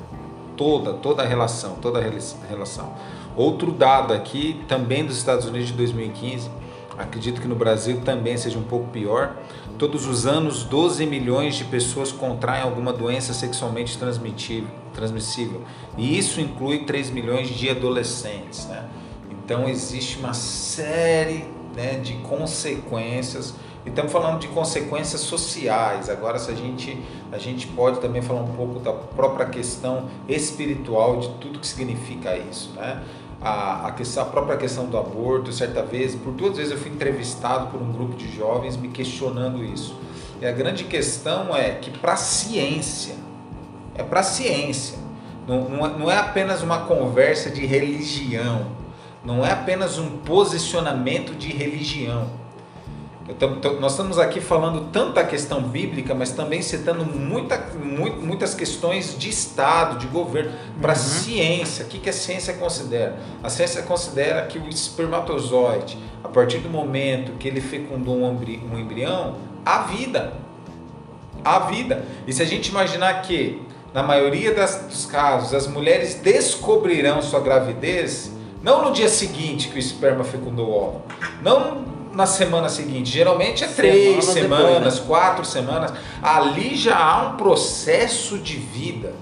[0.57, 2.01] Toda, toda relação, toda
[2.49, 2.93] relação.
[3.37, 6.51] Outro dado aqui, também dos Estados Unidos de 2015,
[6.99, 9.37] acredito que no Brasil também seja um pouco pior.
[9.79, 15.63] Todos os anos, 12 milhões de pessoas contraem alguma doença sexualmente transmissível.
[15.99, 18.65] E isso inclui 3 milhões de adolescentes.
[18.67, 18.85] Né?
[19.31, 23.55] Então, existe uma série né, de consequências.
[23.85, 26.09] E estamos falando de consequências sociais.
[26.09, 26.99] Agora, se a gente,
[27.31, 32.35] a gente pode também falar um pouco da própria questão espiritual de tudo que significa
[32.35, 32.73] isso.
[32.75, 33.05] Né?
[33.41, 36.91] A, a, questão, a própria questão do aborto, certa vez, por duas vezes eu fui
[36.91, 39.97] entrevistado por um grupo de jovens me questionando isso.
[40.41, 43.15] E a grande questão é que para a ciência,
[43.95, 44.99] é para a ciência,
[45.47, 48.67] não, é, não é apenas uma conversa de religião,
[49.25, 52.46] não é apenas um posicionamento de religião
[53.81, 57.59] nós estamos aqui falando tanto da questão bíblica, mas também citando muita,
[58.21, 61.03] muitas questões de Estado, de governo, para a uhum.
[61.03, 61.85] ciência.
[61.85, 63.19] O que, que a ciência considera?
[63.43, 68.29] A ciência considera que o espermatozoide, a partir do momento que ele fecundou um,
[68.73, 70.35] um embrião, há vida.
[71.45, 72.05] Há vida.
[72.29, 73.61] E se a gente imaginar que,
[73.93, 78.31] na maioria das, dos casos, as mulheres descobrirão sua gravidez,
[78.63, 81.05] não no dia seguinte que o esperma fecundou o óvulo,
[81.43, 83.11] não na semana seguinte.
[83.11, 85.07] Geralmente é três semana semanas, depois, né?
[85.07, 85.93] quatro semanas.
[86.23, 89.13] Ali já há um processo de vida.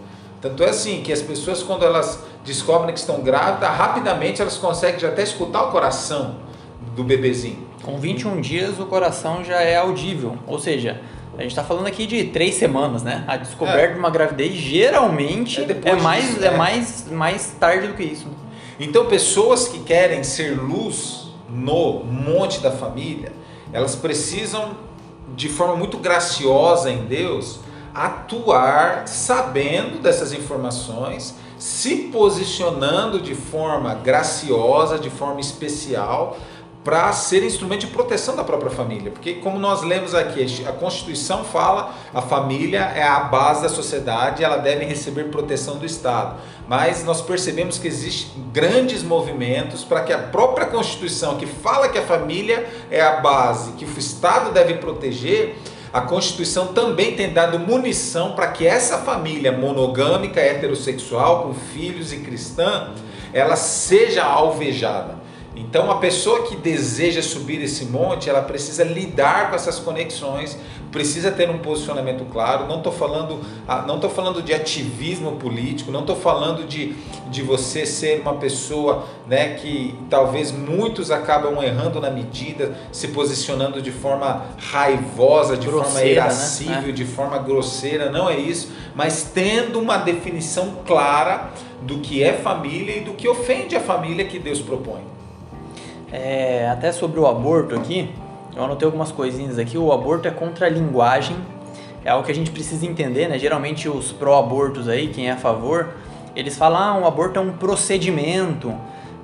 [0.40, 5.00] Tanto é assim que as pessoas, quando elas descobrem que estão grávidas, rapidamente elas conseguem
[5.00, 6.36] já até escutar o coração
[6.94, 7.66] do bebezinho.
[7.82, 10.38] Com 21 dias o coração já é audível.
[10.46, 11.00] Ou seja,
[11.36, 13.24] a gente está falando aqui de três semanas, né?
[13.26, 13.92] A descoberta é.
[13.94, 18.04] de uma gravidez geralmente é, é mais, disso, é, é mais, mais tarde do que
[18.04, 18.28] isso.
[18.78, 21.23] Então, pessoas que querem ser luz
[21.54, 23.32] no monte da família,
[23.72, 24.72] elas precisam,
[25.36, 27.60] de forma muito graciosa em Deus,
[27.94, 36.36] atuar sabendo dessas informações, se posicionando de forma graciosa, de forma especial,
[36.84, 39.10] para ser instrumento de proteção da própria família.
[39.10, 44.44] Porque, como nós lemos aqui, a Constituição fala a família é a base da sociedade,
[44.44, 46.36] ela deve receber proteção do Estado.
[46.68, 51.98] Mas nós percebemos que existem grandes movimentos para que a própria Constituição, que fala que
[51.98, 55.56] a família é a base, que o Estado deve proteger,
[55.90, 62.18] a Constituição também tem dado munição para que essa família monogâmica, heterossexual, com filhos e
[62.18, 62.90] cristã,
[63.32, 65.23] ela seja alvejada.
[65.56, 70.58] Então, a pessoa que deseja subir esse monte, ela precisa lidar com essas conexões,
[70.90, 72.66] precisa ter um posicionamento claro.
[72.66, 76.96] Não estou falando, ah, não tô falando de ativismo político, não estou falando de,
[77.30, 83.80] de você ser uma pessoa né, que talvez muitos acabam errando na medida, se posicionando
[83.80, 86.92] de forma raivosa, de grosseira, forma irascível, né?
[86.92, 88.10] de forma grosseira.
[88.10, 93.28] Não é isso, mas tendo uma definição clara do que é família e do que
[93.28, 95.13] ofende a família que Deus propõe.
[96.14, 98.08] É, até sobre o aborto aqui,
[98.54, 99.76] eu anotei algumas coisinhas aqui.
[99.76, 101.36] O aborto é contra a linguagem,
[102.04, 103.36] é algo que a gente precisa entender, né?
[103.36, 105.88] Geralmente os pró-abortos aí, quem é a favor,
[106.36, 108.72] eles falam ah, o aborto é um procedimento.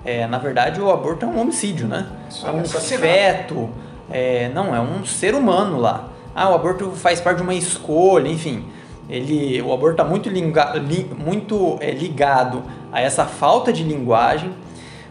[0.04, 2.08] É, na verdade, o aborto é um homicídio, né?
[2.28, 3.70] Isso é um feto.
[4.10, 6.08] É, não, é um ser humano lá.
[6.34, 8.64] Ah, o aborto faz parte de uma escolha, enfim.
[9.08, 10.42] Ele, o aborto está muito, li,
[11.16, 14.52] muito é, ligado a essa falta de linguagem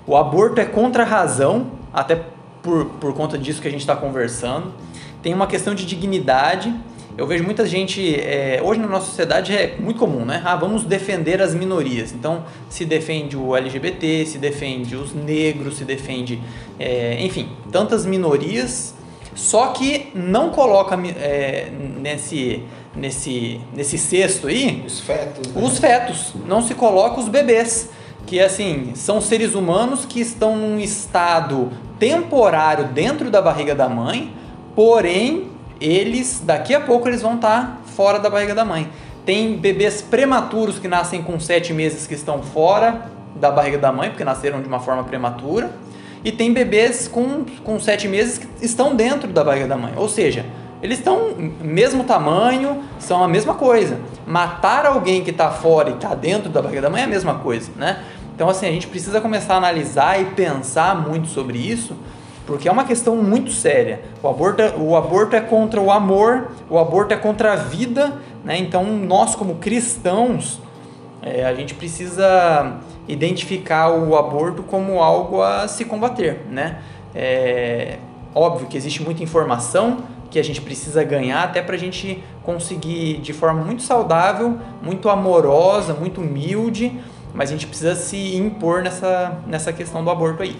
[0.05, 2.21] o aborto é contra a razão, até
[2.61, 4.73] por, por conta disso que a gente está conversando.
[5.21, 6.73] Tem uma questão de dignidade.
[7.17, 10.41] Eu vejo muita gente, é, hoje na nossa sociedade é muito comum, né?
[10.45, 12.13] Ah, vamos defender as minorias.
[12.13, 16.41] Então, se defende o LGBT, se defende os negros, se defende,
[16.79, 18.93] é, enfim, tantas minorias,
[19.35, 22.63] só que não coloca é, nesse,
[22.95, 25.61] nesse, nesse cesto aí os fetos, né?
[25.61, 27.89] os fetos, não se coloca os bebês
[28.29, 34.31] que assim são seres humanos que estão num estado temporário dentro da barriga da mãe,
[34.75, 35.47] porém
[35.81, 38.87] eles daqui a pouco eles vão estar fora da barriga da mãe.
[39.25, 44.09] Tem bebês prematuros que nascem com sete meses que estão fora da barriga da mãe
[44.09, 45.71] porque nasceram de uma forma prematura
[46.23, 49.93] e tem bebês com, com sete meses que estão dentro da barriga da mãe.
[49.95, 50.45] Ou seja,
[50.83, 53.97] eles estão mesmo tamanho, são a mesma coisa.
[54.27, 57.35] Matar alguém que está fora e está dentro da barriga da mãe é a mesma
[57.35, 58.03] coisa, né?
[58.39, 61.93] Então, assim, a gente precisa começar a analisar e pensar muito sobre isso,
[62.47, 63.99] porque é uma questão muito séria.
[64.23, 68.17] O aborto, é, o aborto é contra o amor, o aborto é contra a vida,
[68.45, 68.57] né?
[68.57, 70.61] Então, nós, como cristãos,
[71.21, 72.77] é, a gente precisa
[73.09, 76.79] identificar o aborto como algo a se combater, né?
[77.13, 77.97] É
[78.33, 79.97] óbvio que existe muita informação
[80.31, 85.09] que a gente precisa ganhar até para a gente conseguir de forma muito saudável, muito
[85.09, 86.97] amorosa, muito humilde,
[87.33, 90.55] mas a gente precisa se impor nessa, nessa questão do aborto aí.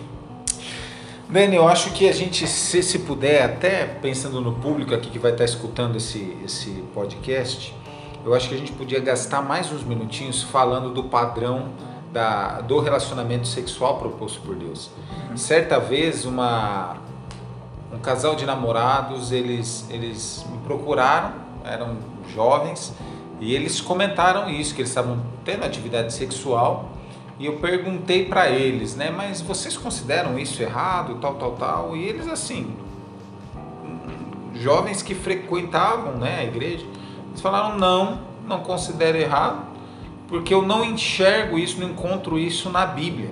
[1.29, 5.19] Dani, eu acho que a gente, se, se puder, até pensando no público aqui que
[5.19, 7.75] vai estar escutando esse, esse podcast,
[8.25, 11.69] eu acho que a gente podia gastar mais uns minutinhos falando do padrão
[12.11, 14.89] da, do relacionamento sexual proposto por Deus.
[15.29, 15.37] Uhum.
[15.37, 16.97] Certa vez, uma,
[17.93, 21.97] um casal de namorados, eles, eles me procuraram, eram
[22.33, 22.93] jovens,
[23.39, 26.89] e eles comentaram isso, que eles estavam tendo atividade sexual.
[27.39, 31.95] E eu perguntei para eles, né, mas vocês consideram isso errado, tal, tal, tal?
[31.95, 32.75] E eles assim,
[34.53, 36.85] jovens que frequentavam, né, a igreja,
[37.29, 39.63] eles falaram não, não considero errado,
[40.27, 43.31] porque eu não enxergo isso, não encontro isso na Bíblia.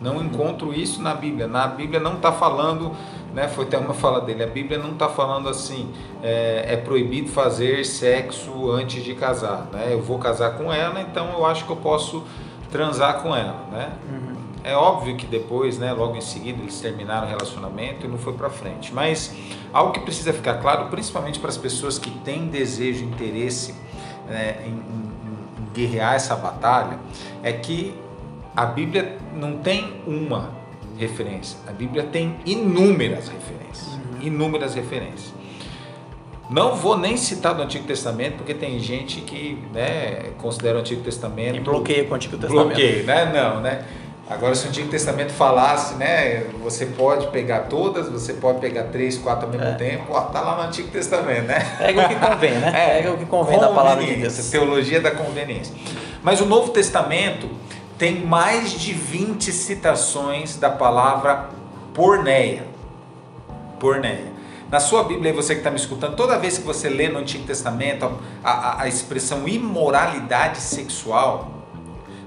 [0.00, 1.48] Não encontro isso na Bíblia.
[1.48, 2.94] Na Bíblia não está falando
[3.32, 3.48] né?
[3.48, 4.42] Foi até uma fala dele.
[4.42, 9.88] A Bíblia não está falando assim, é, é, proibido fazer sexo antes de casar, né?
[9.90, 12.24] Eu vou casar com ela, então eu acho que eu posso
[12.70, 13.92] transar com ela, né?
[14.10, 14.38] Uhum.
[14.64, 18.32] É óbvio que depois, né, logo em seguida, eles terminaram o relacionamento e não foi
[18.32, 18.92] para frente.
[18.92, 19.34] Mas
[19.72, 23.74] algo que precisa ficar claro, principalmente para as pessoas que têm desejo, interesse
[24.28, 26.98] né, em, em, em guerrear essa batalha,
[27.42, 27.94] é que
[28.54, 30.57] a Bíblia não tem uma
[30.98, 31.58] referência.
[31.66, 34.26] A Bíblia tem inúmeras referências, uhum.
[34.26, 35.32] inúmeras referências.
[36.50, 41.02] Não vou nem citar do Antigo Testamento, porque tem gente que né, considera o Antigo
[41.02, 41.56] Testamento.
[41.56, 42.66] E bloqueia com o Antigo Testamento.
[42.66, 43.32] Bloqueia, né?
[43.32, 43.84] Não, né?
[44.30, 46.44] Agora, se o Antigo Testamento falasse, né?
[46.62, 49.74] Você pode pegar todas, você pode pegar três, quatro ao mesmo é.
[49.74, 51.76] tempo, ó, tá lá no Antigo Testamento, né?
[51.78, 52.72] Pega o que convém, né?
[52.76, 54.50] É, Pega o que convém da palavra de Deus.
[54.50, 55.74] Teologia da conveniência.
[56.22, 57.48] Mas o Novo Testamento,
[57.98, 61.50] tem mais de 20 citações da palavra
[61.92, 62.66] porneia.
[63.80, 64.32] Porneia.
[64.70, 67.44] Na sua Bíblia, você que está me escutando, toda vez que você lê no Antigo
[67.44, 71.50] Testamento a, a, a expressão imoralidade sexual,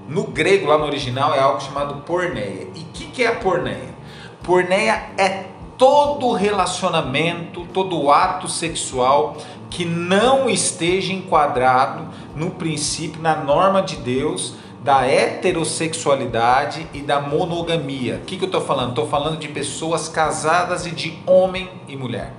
[0.08, 2.68] no grego, lá no original, é algo chamado porneia.
[2.74, 3.94] E o que, que é a porneia?
[4.42, 5.46] Porneia é
[5.78, 9.36] todo relacionamento, todo ato sexual
[9.70, 18.16] que não esteja enquadrado no princípio, na norma de Deus, da heterossexualidade e da monogamia.
[18.16, 18.90] O que, que eu estou falando?
[18.90, 22.32] Estou falando de pessoas casadas e de homem e mulher.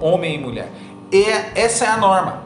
[0.00, 0.72] Homem e mulher.
[1.12, 2.42] é, essa é a norma.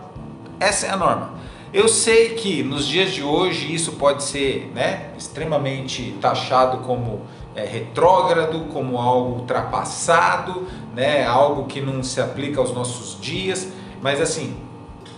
[0.59, 1.35] Essa é a norma.
[1.73, 7.23] Eu sei que nos dias de hoje isso pode ser né, extremamente taxado como
[7.55, 13.69] é, retrógrado, como algo ultrapassado, né, algo que não se aplica aos nossos dias,
[14.01, 14.57] mas assim,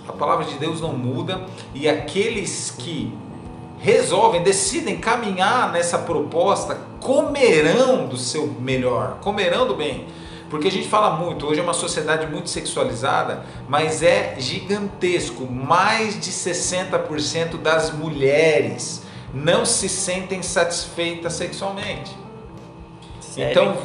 [0.09, 1.43] a palavra de Deus não muda
[1.75, 3.13] e aqueles que
[3.79, 10.07] resolvem, decidem caminhar nessa proposta, comerão do seu melhor, comerão do bem.
[10.51, 15.47] Porque a gente fala muito, hoje é uma sociedade muito sexualizada, mas é gigantesco.
[15.47, 19.03] Mais de 60% das mulheres
[19.33, 22.17] não se sentem satisfeitas sexualmente.
[23.21, 23.51] Sério?
[23.51, 23.77] Então,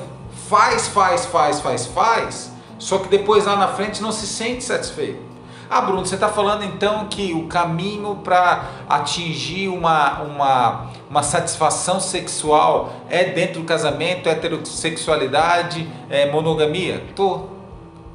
[0.48, 5.33] faz, faz, faz, faz, faz, só que depois lá na frente não se sente satisfeito.
[5.70, 12.00] Ah, Bruno, você está falando então que o caminho para atingir uma, uma, uma satisfação
[12.00, 17.04] sexual é dentro do casamento, heterossexualidade, é, monogamia?
[17.16, 17.48] Tô,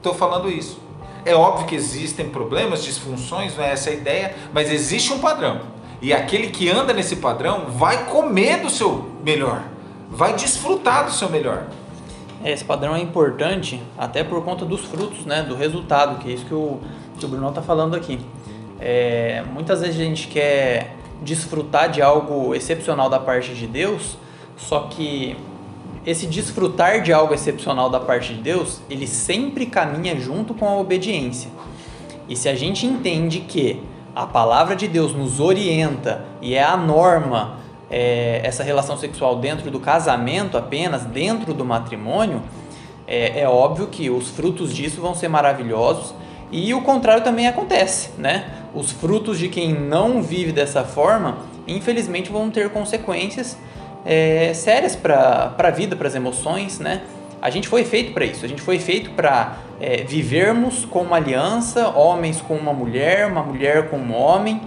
[0.03, 0.81] tô falando isso.
[1.25, 5.61] É óbvio que existem problemas, disfunções, não é essa a ideia, mas existe um padrão.
[6.01, 9.63] E aquele que anda nesse padrão vai comer do seu melhor,
[10.09, 11.65] vai desfrutar do seu melhor.
[12.45, 16.45] Esse padrão é importante até por conta dos frutos, né, do resultado, que é isso
[16.45, 16.81] que o
[17.19, 18.19] que o Bruno está falando aqui.
[18.81, 24.17] É, muitas vezes a gente quer desfrutar de algo excepcional da parte de Deus,
[24.57, 25.37] só que
[26.07, 30.77] esse desfrutar de algo excepcional da parte de Deus, ele sempre caminha junto com a
[30.77, 31.51] obediência.
[32.29, 33.83] E se a gente entende que
[34.15, 37.59] a palavra de Deus nos orienta e é a norma
[37.91, 42.43] é, essa relação sexual dentro do casamento apenas, dentro do matrimônio,
[43.07, 46.15] é, é óbvio que os frutos disso vão ser maravilhosos
[46.51, 48.47] e o contrário também acontece, né?
[48.75, 53.57] Os frutos de quem não vive dessa forma, infelizmente, vão ter consequências
[54.05, 57.03] é, sérias para a vida, para as emoções, né?
[57.41, 61.17] A gente foi feito para isso, a gente foi feito para é, vivermos com uma
[61.17, 64.61] aliança, homens com uma mulher, uma mulher com um homem,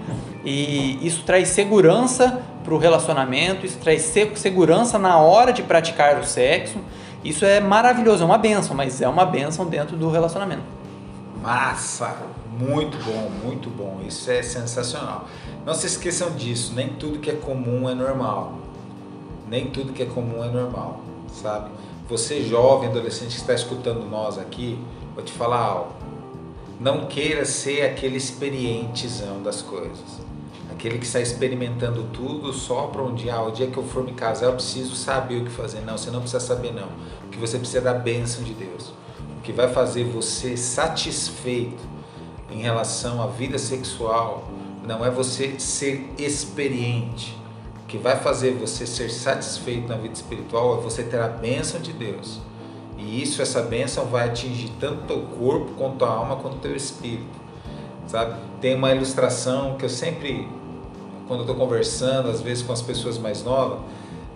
[0.45, 6.23] e isso traz segurança para o relacionamento, isso traz segurança na hora de praticar o
[6.23, 6.77] sexo.
[7.23, 10.63] Isso é maravilhoso, é uma benção, mas é uma benção dentro do relacionamento.
[11.41, 12.15] Massa!
[12.59, 14.01] Muito bom, muito bom.
[14.07, 15.27] Isso é sensacional.
[15.65, 18.53] Não se esqueçam disso, nem tudo que é comum é normal.
[19.49, 21.71] Nem tudo que é comum é normal, sabe?
[22.07, 24.77] Você jovem, adolescente que está escutando nós aqui,
[25.15, 25.93] vou te falar algo.
[26.79, 30.21] Não queira ser aquele experientezão das coisas.
[30.71, 34.03] Aquele que está experimentando tudo só para um dia, ah, o dia que eu for
[34.03, 35.81] me casar eu preciso saber o que fazer.
[35.81, 36.87] Não, você não precisa saber não.
[37.25, 38.91] O que você precisa é da bênção de Deus
[39.41, 41.83] que vai fazer você satisfeito
[42.51, 44.47] em relação à vida sexual
[44.85, 47.37] não é você ser experiente.
[47.83, 51.79] O que vai fazer você ser satisfeito na vida espiritual é você ter a bênção
[51.79, 52.39] de Deus.
[52.97, 56.75] E isso, essa bênção vai atingir tanto o corpo, quanto a alma, quanto o teu
[56.75, 57.39] espírito.
[58.07, 58.35] Sabe?
[58.59, 60.47] Tem uma ilustração que eu sempre,
[61.27, 63.79] quando estou conversando, às vezes com as pessoas mais novas,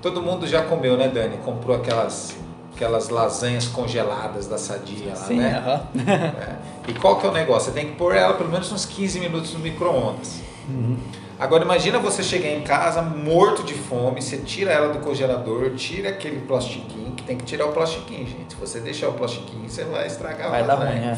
[0.01, 1.37] todo mundo já comeu, né, Dani?
[1.37, 2.35] Comprou aquelas
[2.75, 5.81] aquelas lasanhas congeladas da Sadia lá, Sim, né?
[5.95, 6.05] Uh -huh.
[6.05, 6.55] é.
[6.89, 7.71] E qual que é o negócio?
[7.71, 10.41] Você tem que pôr ela pelo menos uns 15 minutos no micro-ondas.
[10.69, 10.97] Uhum.
[11.39, 16.09] Agora imagina você chegar em casa morto de fome, você tira ela do congelador, tira
[16.09, 18.53] aquele plastiquinho, que tem que tirar o plastiquinho, gente.
[18.53, 20.91] Se você deixar o plastiquinho, você vai estragar vai a lasanha.
[20.91, 21.17] Dar ruim, é.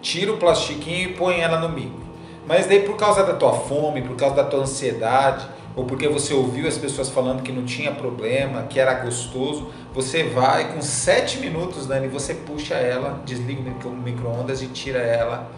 [0.00, 2.02] Tira o plastiquinho e põe ela no micro.
[2.46, 6.34] Mas daí por causa da tua fome, por causa da tua ansiedade, ou porque você
[6.34, 11.38] ouviu as pessoas falando que não tinha problema, que era gostoso, você vai com sete
[11.38, 15.50] minutos, Dani, você puxa ela, desliga o micro-ondas e tira ela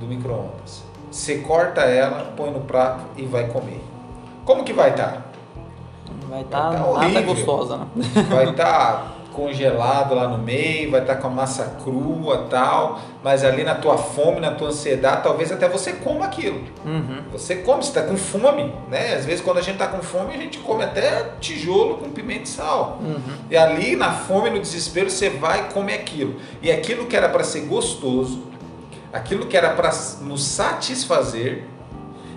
[0.00, 0.82] do micro-ondas.
[1.10, 3.82] Você corta ela, põe no prato e vai comer.
[4.44, 5.12] Como que vai estar?
[5.12, 5.22] Tá?
[6.28, 7.86] Vai estar tá, tá nada gostosa, né?
[8.28, 13.44] Vai estar tá congelado lá no meio, vai estar com a massa crua tal, mas
[13.44, 16.64] ali na tua fome, na tua ansiedade, talvez até você coma aquilo.
[16.84, 17.22] Uhum.
[17.30, 19.14] Você come, você está com fome, né?
[19.14, 22.42] Às vezes quando a gente está com fome, a gente come até tijolo com pimenta
[22.42, 22.98] e sal.
[23.00, 23.20] Uhum.
[23.48, 26.34] E ali na fome, no desespero, você vai e come aquilo.
[26.60, 28.42] E aquilo que era para ser gostoso,
[29.12, 31.64] aquilo que era para nos satisfazer,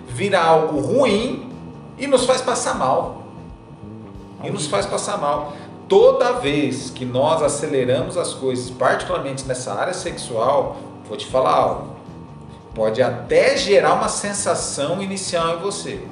[0.06, 1.50] vira algo ruim
[1.98, 3.22] e nos faz passar mal.
[4.44, 5.52] E nos faz passar mal
[5.88, 10.76] toda vez que nós aceleramos as coisas, particularmente nessa área sexual,
[11.08, 11.96] vou te falar algo.
[12.74, 16.02] Pode até gerar uma sensação inicial em você,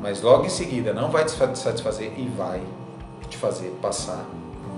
[0.00, 2.62] mas logo em seguida não vai te satisfazer e vai
[3.28, 4.24] te fazer passar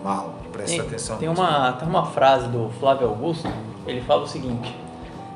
[0.03, 0.35] mal.
[0.51, 1.19] Presta tem, atenção.
[1.19, 3.49] Tem uma, tem uma frase do Flávio Augusto,
[3.87, 4.75] ele fala o seguinte: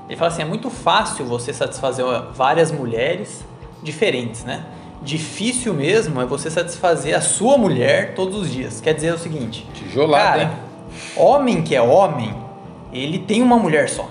[0.08, 3.44] ele fala assim, é muito fácil você satisfazer várias mulheres
[3.82, 4.64] diferentes, né?
[5.04, 8.80] Difícil mesmo é você satisfazer a sua mulher todos os dias.
[8.80, 10.50] Quer dizer o seguinte: Tijolada, cara, hein?
[11.16, 12.34] homem que é homem,
[12.92, 14.08] ele tem uma mulher só.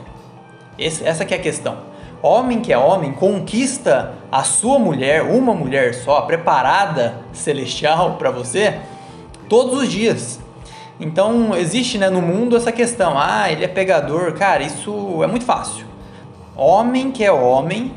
[0.78, 1.90] Esse, essa que é a questão.
[2.22, 8.80] Homem que é homem conquista a sua mulher, uma mulher só, preparada celestial para você,
[9.50, 10.40] todos os dias.
[11.00, 15.46] Então existe né, no mundo essa questão, ah, ele é pegador, cara, isso é muito
[15.46, 15.86] fácil.
[16.56, 17.92] Homem que é homem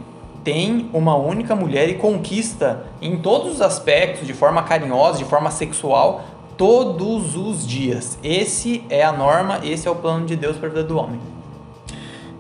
[0.45, 5.51] tem uma única mulher e conquista em todos os aspectos, de forma carinhosa, de forma
[5.51, 6.23] sexual,
[6.57, 8.19] todos os dias.
[8.23, 11.19] Esse é a norma, esse é o plano de Deus para a vida do homem.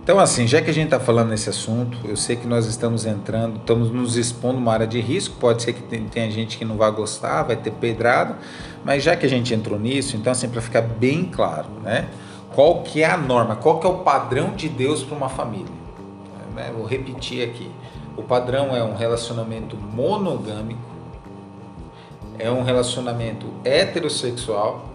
[0.03, 3.07] Então, assim, já que a gente está falando nesse assunto, eu sei que nós estamos
[3.07, 6.77] entrando, estamos nos expondo uma área de risco, pode ser que tenha gente que não
[6.77, 8.37] vai gostar, vai ter pedrado,
[8.85, 12.07] mas já que a gente entrou nisso, então, assim, para ficar bem claro, né?
[12.55, 15.73] Qual que é a norma, qual que é o padrão de Deus para uma família?
[16.55, 16.71] Né?
[16.77, 17.71] Vou repetir aqui.
[18.17, 20.81] O padrão é um relacionamento monogâmico,
[22.39, 24.89] é um relacionamento heterossexual,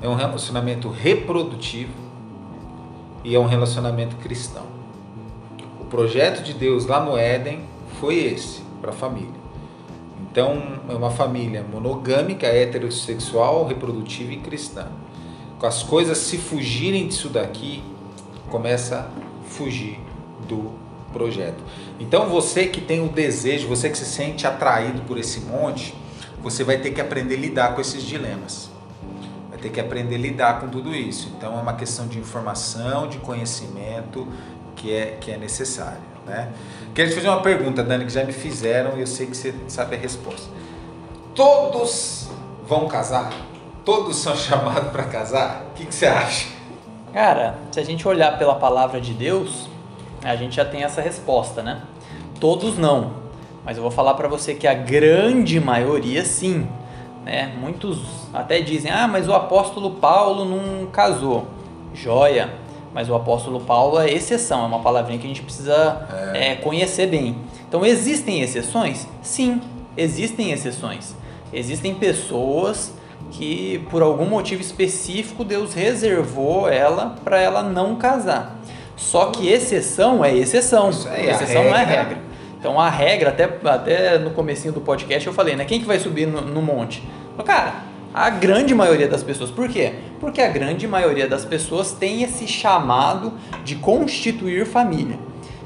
[0.00, 2.08] é um relacionamento reprodutivo,
[3.24, 4.64] e é um relacionamento cristão.
[5.80, 7.60] O projeto de Deus lá no Éden
[8.00, 9.38] foi esse, para a família.
[10.30, 14.86] Então, é uma família monogâmica, heterossexual, reprodutiva e cristã.
[15.58, 17.82] Com as coisas se fugirem disso daqui,
[18.48, 19.98] começa a fugir
[20.46, 20.72] do
[21.12, 21.62] projeto.
[21.98, 25.94] Então, você que tem o desejo, você que se sente atraído por esse monte,
[26.42, 28.70] você vai ter que aprender a lidar com esses dilemas
[29.58, 31.32] vai ter que aprender a lidar com tudo isso.
[31.36, 34.26] Então é uma questão de informação, de conhecimento
[34.76, 36.00] que é, que é necessário.
[36.24, 36.48] Né?
[36.94, 39.52] Queria te fazer uma pergunta, Dani, que já me fizeram e eu sei que você
[39.66, 40.48] sabe a resposta.
[41.34, 42.28] Todos
[42.66, 43.32] vão casar?
[43.84, 45.66] Todos são chamados para casar?
[45.70, 46.48] O que, que você acha?
[47.12, 49.67] Cara, se a gente olhar pela palavra de Deus,
[50.22, 51.82] a gente já tem essa resposta, né?
[52.40, 53.12] Todos não,
[53.64, 56.66] mas eu vou falar para você que a grande maioria sim.
[57.24, 57.52] Né?
[57.60, 57.98] Muitos
[58.32, 61.46] até dizem, ah, mas o apóstolo Paulo não casou.
[61.92, 62.54] Joia,
[62.94, 66.52] mas o apóstolo Paulo é exceção, é uma palavrinha que a gente precisa é.
[66.52, 67.36] É, conhecer bem.
[67.68, 69.06] Então, existem exceções?
[69.22, 69.60] Sim,
[69.96, 71.14] existem exceções.
[71.52, 72.92] Existem pessoas
[73.30, 78.57] que, por algum motivo específico, Deus reservou ela para ela não casar.
[78.98, 80.90] Só que exceção é exceção.
[81.10, 82.18] É exceção não é regra.
[82.58, 85.64] Então a regra, até, até no comecinho do podcast eu falei, né?
[85.64, 87.02] Quem que vai subir no, no monte?
[87.46, 89.50] Cara, a grande maioria das pessoas.
[89.50, 89.94] Por quê?
[90.18, 93.32] Porque a grande maioria das pessoas tem esse chamado
[93.64, 95.18] de constituir família.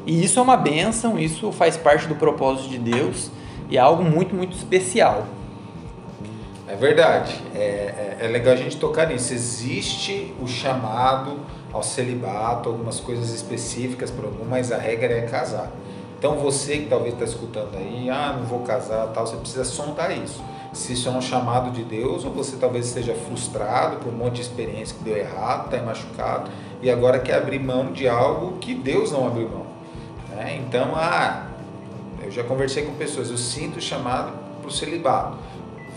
[0.06, 3.30] E isso é uma benção, isso faz parte do propósito de Deus
[3.70, 5.26] e é algo muito, muito especial.
[6.68, 7.34] É verdade.
[7.54, 9.32] É, é, é legal a gente tocar nisso.
[9.32, 11.40] Existe o chamado
[11.72, 15.70] ao celibato, algumas coisas específicas para algum, mas a regra é casar.
[16.18, 20.16] Então você que talvez está escutando aí, ah, não vou casar, tal, você precisa sondar
[20.16, 20.40] isso
[20.72, 24.36] se isso é um chamado de Deus ou você talvez esteja frustrado por um monte
[24.36, 26.50] de experiência que deu errado, está machucado
[26.80, 29.66] e agora quer abrir mão de algo que Deus não abriu mão.
[30.30, 30.62] Né?
[30.66, 31.46] Então, ah,
[32.22, 35.36] eu já conversei com pessoas, eu sinto chamado para o celibato.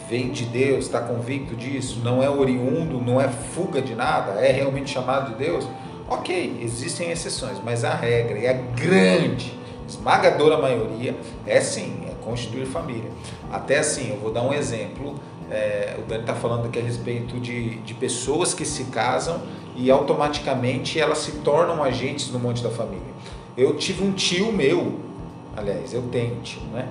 [0.10, 4.52] Vem de Deus, está convicto disso, não é oriundo, não é fuga de nada, é
[4.52, 5.68] realmente chamado de Deus.
[6.08, 11.16] Ok, existem exceções, mas a regra e a grande, esmagadora maioria
[11.48, 13.10] é sim, é constituir família.
[13.52, 15.16] Até assim, eu vou dar um exemplo.
[15.50, 19.42] É, o Dani está falando aqui a respeito de, de pessoas que se casam
[19.76, 23.14] e automaticamente elas se tornam agentes no monte da família.
[23.58, 25.00] Eu tive um tio meu,
[25.56, 26.88] aliás, eu tenho um tio, né?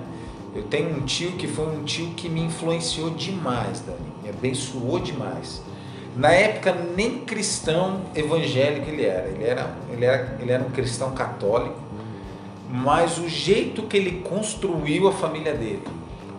[0.55, 4.99] Eu tenho um tio que foi um tio que me influenciou demais, Dani, me abençoou
[4.99, 5.61] demais.
[6.15, 9.27] Na época, nem cristão evangélico ele era.
[9.27, 11.75] Ele era, ele era, ele era um cristão católico,
[12.69, 15.83] mas o jeito que ele construiu a família dele,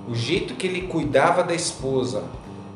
[0.09, 2.25] o jeito que ele cuidava da esposa,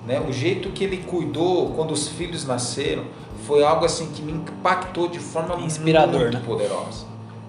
[0.07, 0.21] né?
[0.21, 3.05] o jeito que ele cuidou quando os filhos nasceram,
[3.47, 6.43] foi algo assim que me impactou de forma Inspirador, muito né?
[6.45, 7.07] poderosa.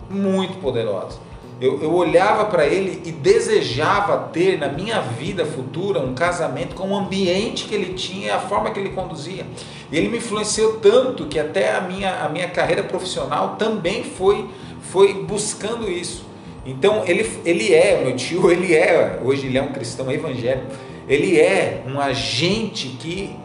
[0.09, 1.19] Muito poderosa.
[1.61, 6.89] Eu, eu olhava para ele e desejava ter na minha vida futura um casamento com
[6.89, 9.45] o ambiente que ele tinha e a forma que ele conduzia.
[9.91, 14.49] E ele me influenciou tanto que até a minha, a minha carreira profissional também foi,
[14.91, 16.25] foi buscando isso.
[16.65, 20.65] Então ele, ele é, meu tio, ele é, hoje ele é um cristão evangélico,
[21.07, 23.35] ele é um agente que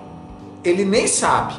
[0.64, 1.54] ele nem sabe.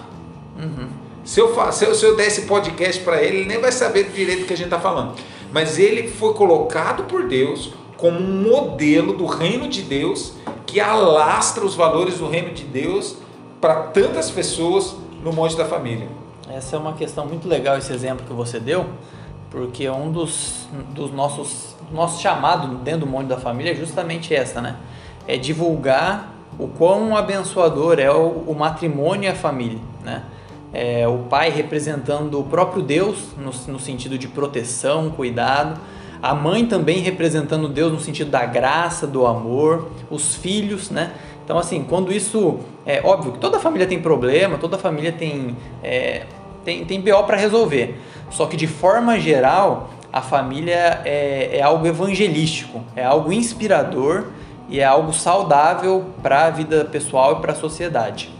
[0.58, 0.88] Uhum.
[1.24, 4.10] Se, eu, se, eu, se eu der esse podcast para ele, ele nem vai saber
[4.10, 5.14] direito do que a gente está falando.
[5.52, 10.34] Mas ele foi colocado por Deus como um modelo do reino de Deus
[10.66, 13.18] que alastra os valores do reino de Deus
[13.60, 16.08] para tantas pessoas no monte da família.
[16.50, 18.86] Essa é uma questão muito legal, esse exemplo que você deu
[19.50, 24.62] porque um dos, dos nossos nosso chamado dentro do Monte da Família é justamente essa,
[24.62, 24.76] né?
[25.26, 30.24] É divulgar o quão abençoador é o, o matrimônio e a família, né?
[30.74, 35.80] É, o pai representando o próprio Deus no, no sentido de proteção, cuidado,
[36.22, 41.14] a mãe também representando Deus no sentido da graça, do amor, os filhos, né?
[41.44, 42.60] Então, assim, quando isso.
[42.86, 46.24] É óbvio que toda família tem problema, toda família tem, é,
[46.64, 48.00] tem, tem BO para resolver.
[48.30, 54.28] Só que, de forma geral, a família é, é algo evangelístico, é algo inspirador
[54.70, 58.37] e é algo saudável para a vida pessoal e para a sociedade.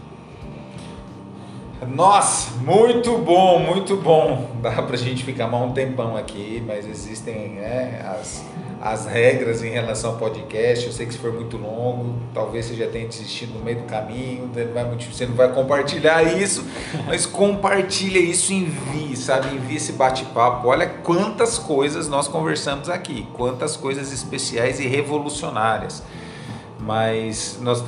[1.86, 4.50] Nossa, muito bom, muito bom.
[4.60, 8.44] Dá pra gente ficar mais um tempão aqui, mas existem né, as,
[8.80, 10.86] as regras em relação ao podcast.
[10.86, 13.84] Eu sei que se for muito longo, talvez você já tenha desistido no meio do
[13.84, 14.50] caminho,
[15.08, 16.64] você não vai compartilhar isso,
[17.06, 19.54] mas compartilha isso, envie, sabe?
[19.54, 20.66] Envie esse bate-papo.
[20.66, 26.02] Olha quantas coisas nós conversamos aqui, quantas coisas especiais e revolucionárias.
[26.80, 27.80] Mas nós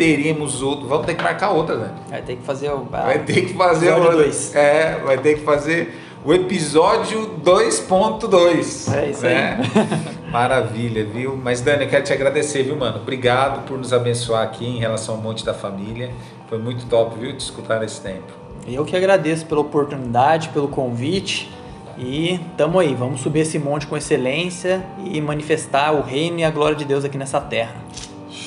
[0.00, 0.88] teríamos outro.
[0.88, 1.90] Vamos ter que marcar outra, né?
[2.08, 2.84] Vai ter que fazer o.
[2.84, 4.10] vai ter que fazer o.
[4.10, 4.56] Dois.
[4.56, 5.94] É, vai ter que fazer
[6.24, 8.94] o episódio 2.2.
[8.94, 9.60] É isso né?
[9.60, 10.30] aí.
[10.32, 11.36] Maravilha, viu?
[11.36, 12.96] Mas Dani, eu quero te agradecer, viu, mano?
[12.96, 16.10] Obrigado por nos abençoar aqui em relação ao Monte da Família.
[16.48, 18.32] Foi muito top, viu, te escutar nesse tempo.
[18.66, 21.52] Eu que agradeço pela oportunidade, pelo convite.
[21.98, 26.50] E tamo aí, vamos subir esse monte com excelência e manifestar o reino e a
[26.50, 27.76] glória de Deus aqui nessa terra.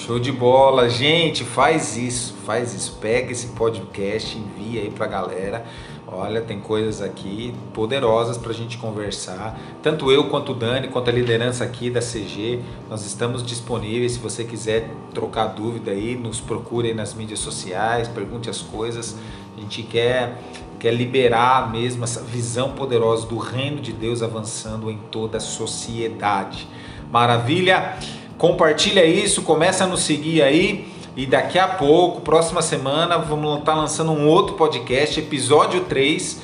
[0.06, 5.66] Show de bola, gente, faz isso, faz isso, pega esse podcast, envia aí pra galera.
[6.06, 9.58] Olha, tem coisas aqui poderosas para a gente conversar.
[9.82, 14.12] Tanto eu quanto o Dani, quanto a liderança aqui da CG, nós estamos disponíveis.
[14.12, 19.16] Se você quiser trocar dúvida aí, nos procure aí nas mídias sociais, pergunte as coisas.
[19.56, 20.38] A gente quer,
[20.82, 26.68] quer liberar mesmo essa visão poderosa do reino de Deus avançando em toda a sociedade.
[27.10, 27.98] Maravilha?
[28.38, 30.92] Compartilha isso, começa a nos seguir aí.
[31.16, 36.42] E daqui a pouco, próxima semana, vamos estar lançando um outro podcast, episódio 3,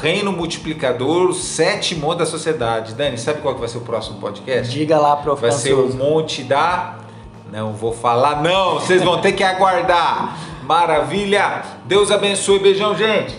[0.00, 2.94] Reino Multiplicador, sétimo da sociedade.
[2.94, 4.72] Dani, sabe qual que vai ser o próximo podcast?
[4.72, 5.40] Diga lá, prof.
[5.40, 6.98] Vai ser o Monte da.
[7.52, 10.36] Não vou falar, não, vocês vão ter que aguardar.
[10.64, 11.62] Maravilha!
[11.84, 13.36] Deus abençoe, beijão, gente!